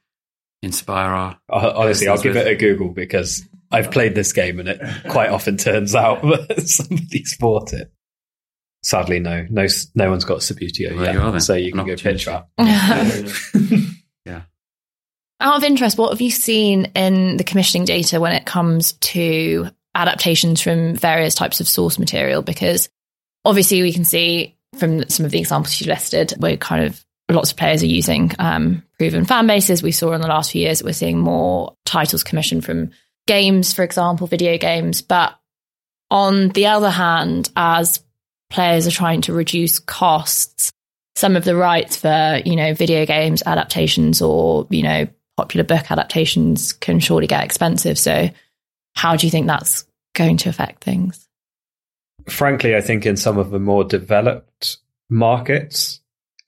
inspire 0.61 1.09
our? 1.09 1.37
Honestly, 1.49 2.07
I'll 2.07 2.21
give 2.21 2.35
with? 2.35 2.45
it 2.45 2.51
a 2.51 2.55
Google 2.55 2.89
because 2.89 3.43
I've 3.71 3.91
played 3.91 4.15
this 4.15 4.31
game 4.33 4.59
and 4.59 4.69
it 4.69 4.81
quite 5.09 5.29
often 5.29 5.57
turns 5.57 5.95
out 5.95 6.21
that 6.47 6.67
somebody's 6.67 7.35
bought 7.37 7.73
it. 7.73 7.91
Sadly, 8.83 9.19
no, 9.19 9.45
no, 9.49 9.65
no 9.95 10.09
one's 10.11 10.25
got 10.25 10.39
Subbuteo 10.39 10.95
well, 10.95 11.05
yet, 11.05 11.33
you 11.33 11.39
so 11.39 11.55
you 11.55 11.71
can 11.71 11.85
go 11.87 11.95
pitch 11.95 12.25
that. 12.25 12.47
yeah. 14.25 14.43
Out 15.39 15.55
of 15.55 15.63
interest, 15.63 15.97
what 15.97 16.11
have 16.11 16.21
you 16.21 16.29
seen 16.29 16.85
in 16.95 17.37
the 17.37 17.43
commissioning 17.43 17.85
data 17.85 18.19
when 18.19 18.33
it 18.33 18.45
comes 18.45 18.93
to 18.93 19.69
adaptations 19.95 20.61
from 20.61 20.95
various 20.95 21.33
types 21.33 21.59
of 21.59 21.67
source 21.67 21.97
material? 21.97 22.43
Because 22.43 22.87
obviously, 23.45 23.81
we 23.81 23.93
can 23.93 24.05
see 24.05 24.55
from 24.77 25.07
some 25.09 25.25
of 25.25 25.31
the 25.31 25.39
examples 25.39 25.79
you 25.79 25.87
listed, 25.87 26.33
where 26.37 26.57
kind 26.57 26.85
of 26.85 27.05
lots 27.29 27.51
of 27.51 27.57
players 27.57 27.81
are 27.81 27.87
using 27.87 28.31
um, 28.39 28.83
proven 28.97 29.25
fan 29.25 29.47
bases. 29.47 29.81
We 29.81 29.91
saw 29.91 30.13
in 30.13 30.21
the 30.21 30.27
last 30.27 30.51
few 30.51 30.61
years 30.61 30.83
we're 30.83 30.93
seeing 30.93 31.17
more 31.17 31.75
titles 31.85 32.23
commissioned 32.23 32.65
from 32.65 32.91
games, 33.27 33.73
for 33.73 33.83
example, 33.83 34.27
video 34.27 34.57
games. 34.57 35.01
But 35.01 35.35
on 36.11 36.49
the 36.49 36.67
other 36.67 36.89
hand, 36.89 37.49
as 37.55 38.01
players 38.49 38.87
are 38.87 38.91
trying 38.91 39.21
to 39.21 39.33
reduce 39.33 39.79
costs. 39.79 40.71
Some 41.15 41.35
of 41.35 41.45
the 41.45 41.55
rights 41.55 41.97
for, 41.97 42.41
you 42.45 42.55
know, 42.55 42.73
video 42.73 43.05
games 43.05 43.43
adaptations 43.45 44.21
or, 44.21 44.67
you 44.69 44.83
know, 44.83 45.07
popular 45.37 45.63
book 45.63 45.91
adaptations 45.91 46.73
can 46.73 46.99
surely 46.99 47.27
get 47.27 47.43
expensive. 47.43 47.97
So 47.97 48.29
how 48.95 49.15
do 49.15 49.27
you 49.27 49.31
think 49.31 49.47
that's 49.47 49.85
going 50.13 50.37
to 50.37 50.49
affect 50.49 50.83
things? 50.83 51.24
Frankly, 52.27 52.75
I 52.75 52.81
think 52.81 53.05
in 53.05 53.17
some 53.17 53.37
of 53.37 53.51
the 53.51 53.59
more 53.59 53.83
developed 53.83 54.77
markets, 55.09 56.01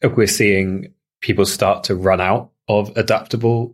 we're 0.03 0.27
seeing 0.27 0.93
people 1.21 1.45
start 1.45 1.85
to 1.85 1.95
run 1.95 2.21
out 2.21 2.51
of 2.67 2.95
adaptable 2.97 3.73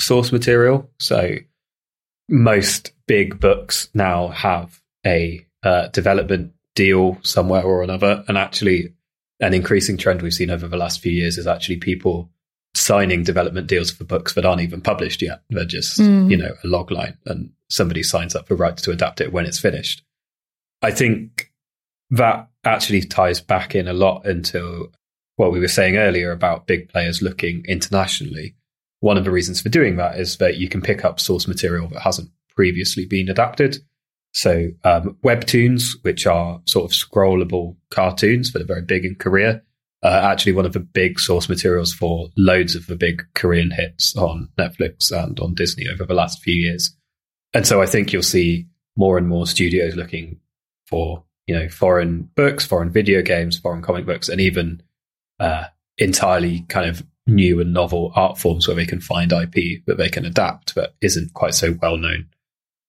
source 0.00 0.32
material. 0.32 0.90
So 0.98 1.36
most 2.28 2.92
big 3.06 3.40
books 3.40 3.88
now 3.94 4.28
have 4.28 4.80
a 5.06 5.46
uh, 5.62 5.88
development 5.88 6.52
deal 6.74 7.18
somewhere 7.22 7.62
or 7.62 7.82
another. 7.82 8.24
And 8.28 8.36
actually, 8.36 8.94
an 9.40 9.54
increasing 9.54 9.96
trend 9.96 10.22
we've 10.22 10.34
seen 10.34 10.50
over 10.50 10.68
the 10.68 10.76
last 10.76 11.00
few 11.00 11.12
years 11.12 11.38
is 11.38 11.46
actually 11.46 11.76
people 11.76 12.30
signing 12.76 13.22
development 13.22 13.66
deals 13.68 13.90
for 13.90 14.04
books 14.04 14.34
that 14.34 14.44
aren't 14.44 14.60
even 14.60 14.80
published 14.80 15.22
yet. 15.22 15.42
They're 15.50 15.64
just, 15.64 16.00
mm. 16.00 16.30
you 16.30 16.36
know, 16.36 16.54
a 16.62 16.66
log 16.66 16.90
line 16.90 17.16
and 17.26 17.50
somebody 17.68 18.02
signs 18.02 18.34
up 18.34 18.48
for 18.48 18.56
rights 18.56 18.82
to 18.82 18.90
adapt 18.90 19.20
it 19.20 19.32
when 19.32 19.46
it's 19.46 19.58
finished. 19.58 20.02
I 20.84 20.90
think 20.90 21.50
that 22.10 22.50
actually 22.62 23.00
ties 23.00 23.40
back 23.40 23.74
in 23.74 23.88
a 23.88 23.94
lot 23.94 24.26
into 24.26 24.92
what 25.36 25.50
we 25.50 25.58
were 25.58 25.66
saying 25.66 25.96
earlier 25.96 26.30
about 26.30 26.66
big 26.66 26.90
players 26.90 27.22
looking 27.22 27.64
internationally. 27.66 28.54
One 29.00 29.16
of 29.16 29.24
the 29.24 29.30
reasons 29.30 29.62
for 29.62 29.70
doing 29.70 29.96
that 29.96 30.20
is 30.20 30.36
that 30.36 30.58
you 30.58 30.68
can 30.68 30.82
pick 30.82 31.02
up 31.02 31.18
source 31.18 31.48
material 31.48 31.88
that 31.88 32.02
hasn't 32.02 32.28
previously 32.54 33.06
been 33.06 33.30
adapted. 33.30 33.78
So 34.32 34.68
um, 34.84 35.16
webtoons, 35.24 35.92
which 36.02 36.26
are 36.26 36.60
sort 36.66 36.84
of 36.84 36.90
scrollable 36.90 37.76
cartoons 37.90 38.52
that 38.52 38.60
are 38.60 38.66
very 38.66 38.82
big 38.82 39.06
in 39.06 39.14
Korea, 39.14 39.62
are 40.02 40.32
actually 40.32 40.52
one 40.52 40.66
of 40.66 40.74
the 40.74 40.80
big 40.80 41.18
source 41.18 41.48
materials 41.48 41.94
for 41.94 42.28
loads 42.36 42.74
of 42.74 42.88
the 42.88 42.96
big 42.96 43.22
Korean 43.34 43.70
hits 43.70 44.14
on 44.16 44.50
Netflix 44.58 45.10
and 45.10 45.40
on 45.40 45.54
Disney 45.54 45.86
over 45.90 46.04
the 46.04 46.12
last 46.12 46.42
few 46.42 46.54
years. 46.54 46.94
And 47.54 47.66
so 47.66 47.80
I 47.80 47.86
think 47.86 48.12
you'll 48.12 48.22
see 48.22 48.66
more 48.98 49.16
and 49.16 49.26
more 49.26 49.46
studios 49.46 49.96
looking 49.96 50.40
for 50.86 51.24
you 51.46 51.54
know 51.54 51.68
foreign 51.68 52.28
books, 52.34 52.64
foreign 52.64 52.90
video 52.90 53.22
games, 53.22 53.58
foreign 53.58 53.82
comic 53.82 54.06
books, 54.06 54.28
and 54.28 54.40
even 54.40 54.82
uh, 55.40 55.64
entirely 55.98 56.64
kind 56.68 56.88
of 56.88 57.04
new 57.26 57.60
and 57.60 57.72
novel 57.72 58.12
art 58.14 58.38
forms 58.38 58.68
where 58.68 58.76
they 58.76 58.84
can 58.84 59.00
find 59.00 59.32
IP 59.32 59.84
that 59.86 59.96
they 59.96 60.08
can 60.08 60.26
adapt 60.26 60.74
that 60.74 60.94
isn't 61.00 61.32
quite 61.32 61.54
so 61.54 61.74
well 61.80 61.96
known 61.96 62.26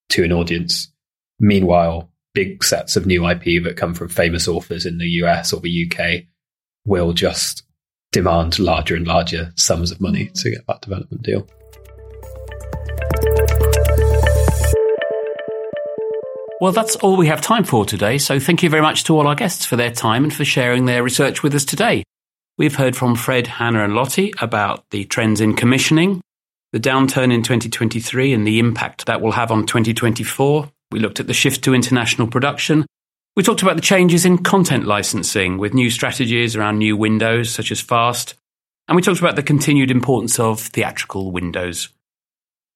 to 0.10 0.24
an 0.24 0.32
audience. 0.32 0.92
Meanwhile, 1.40 2.10
big 2.34 2.64
sets 2.64 2.96
of 2.96 3.06
new 3.06 3.28
IP 3.28 3.64
that 3.64 3.78
come 3.78 3.94
from 3.94 4.10
famous 4.10 4.48
authors 4.48 4.86
in 4.86 4.98
the 4.98 5.08
US 5.22 5.54
or 5.54 5.62
the 5.62 5.90
UK 5.90 6.26
will 6.86 7.14
just 7.14 7.64
demand 8.12 8.60
larger 8.60 8.96
and 8.96 9.08
larger 9.08 9.52
sums 9.56 9.92
of 9.92 10.00
money 10.00 10.30
to 10.36 10.52
get 10.52 10.68
that 10.68 10.82
development 10.82 11.24
deal. 11.24 11.48
Well, 16.62 16.72
that's 16.72 16.96
all 16.98 17.18
we 17.18 17.28
have 17.28 17.42
time 17.42 17.66
for 17.66 17.84
today. 17.84 18.18
So 18.18 18.40
thank 18.40 18.64
you 18.64 18.70
very 18.70 18.82
much 18.82 19.04
to 19.06 19.18
all 19.18 19.28
our 19.28 19.36
guests 19.36 19.66
for 19.66 19.76
their 19.76 19.92
time 19.92 20.24
and 20.24 20.34
for 20.34 20.46
sharing 20.46 20.86
their 20.86 21.04
research 21.04 21.44
with 21.44 21.54
us 21.54 21.66
today. 21.66 22.04
We've 22.58 22.76
heard 22.76 22.96
from 22.96 23.16
Fred, 23.16 23.46
Hannah, 23.46 23.84
and 23.84 23.94
Lottie 23.94 24.34
about 24.40 24.90
the 24.92 25.04
trends 25.04 25.42
in 25.42 25.56
commissioning, 25.56 26.22
the 26.72 26.80
downturn 26.80 27.34
in 27.34 27.44
2023 27.44 28.32
and 28.32 28.48
the 28.48 28.60
impact 28.60 29.06
that 29.06 29.22
will 29.22 29.34
have 29.34 29.52
on 29.52 29.66
2024. 29.66 30.72
We 30.92 31.00
looked 31.00 31.20
at 31.20 31.28
the 31.28 31.34
shift 31.34 31.62
to 31.66 31.74
international 31.74 32.28
production. 32.28 32.86
We 33.36 33.44
talked 33.44 33.62
about 33.62 33.76
the 33.76 33.82
changes 33.82 34.24
in 34.24 34.38
content 34.38 34.86
licensing 34.86 35.58
with 35.58 35.74
new 35.74 35.90
strategies 35.90 36.56
around 36.56 36.78
new 36.78 36.96
windows 36.96 37.50
such 37.50 37.70
as 37.70 37.82
FAST. 37.82 38.36
And 38.88 38.96
we 38.96 39.02
talked 39.02 39.20
about 39.20 39.36
the 39.36 39.44
continued 39.44 39.92
importance 39.92 40.40
of 40.40 40.62
theatrical 40.62 41.34
windows. 41.34 41.90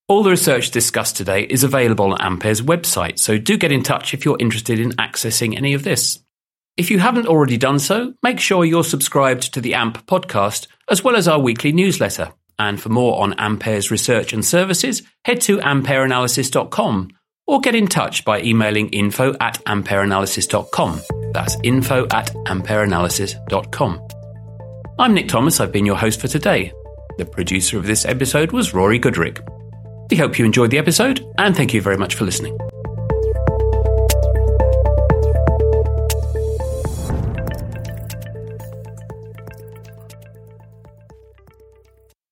All 0.10 0.24
the 0.24 0.32
research 0.32 0.72
discussed 0.72 1.18
today 1.18 1.44
is 1.44 1.64
available 1.64 2.14
on 2.14 2.20
Ampere's 2.20 2.64
website, 2.64 3.20
so 3.20 3.38
do 3.38 3.58
get 3.58 3.72
in 3.72 3.84
touch 3.84 4.16
if 4.16 4.26
you're 4.26 4.40
interested 4.40 4.80
in 4.80 4.94
accessing 4.94 5.56
any 5.56 5.76
of 5.76 5.84
this. 5.84 6.18
If 6.78 6.90
you 6.90 6.98
haven't 6.98 7.28
already 7.28 7.58
done 7.58 7.78
so, 7.78 8.16
make 8.24 8.40
sure 8.40 8.66
you're 8.66 8.84
subscribed 8.84 9.54
to 9.54 9.62
the 9.62 9.76
AMP 9.76 10.08
podcast 10.08 10.66
as 10.90 11.04
well 11.04 11.16
as 11.16 11.28
our 11.28 11.40
weekly 11.40 11.72
newsletter. 11.72 12.32
And 12.58 12.82
for 12.82 12.90
more 12.90 13.22
on 13.22 13.34
Ampere's 13.34 13.92
research 13.92 14.34
and 14.34 14.44
services, 14.44 15.04
head 15.26 15.42
to 15.42 15.60
ampereanalysis.com 15.60 17.12
or 17.46 17.62
get 17.62 17.76
in 17.76 17.86
touch 17.86 18.26
by 18.26 18.42
emailing 18.42 18.90
info 18.90 19.36
at 19.40 19.64
ampereanalysis.com. 19.66 21.02
That's 21.34 21.56
info 21.62 22.08
at 22.12 22.34
ampereanalysis.com. 22.48 24.08
I'm 24.98 25.14
Nick 25.14 25.28
Thomas. 25.28 25.60
I've 25.60 25.72
been 25.72 25.86
your 25.86 25.98
host 25.98 26.20
for 26.20 26.28
today. 26.28 26.74
The 27.20 27.26
producer 27.26 27.78
of 27.78 27.86
this 27.86 28.06
episode 28.06 28.52
was 28.54 28.74
Rory 28.74 29.00
Goodrick. 29.00 29.59
We 30.10 30.18
hope 30.18 30.40
you 30.40 30.46
enjoyed 30.46 30.72
the 30.72 30.78
episode 30.78 31.26
and 31.38 31.56
thank 31.56 31.74
you 31.74 31.82
very 31.82 31.98
much 31.98 32.16
for 32.16 32.26
listening. 32.26 32.58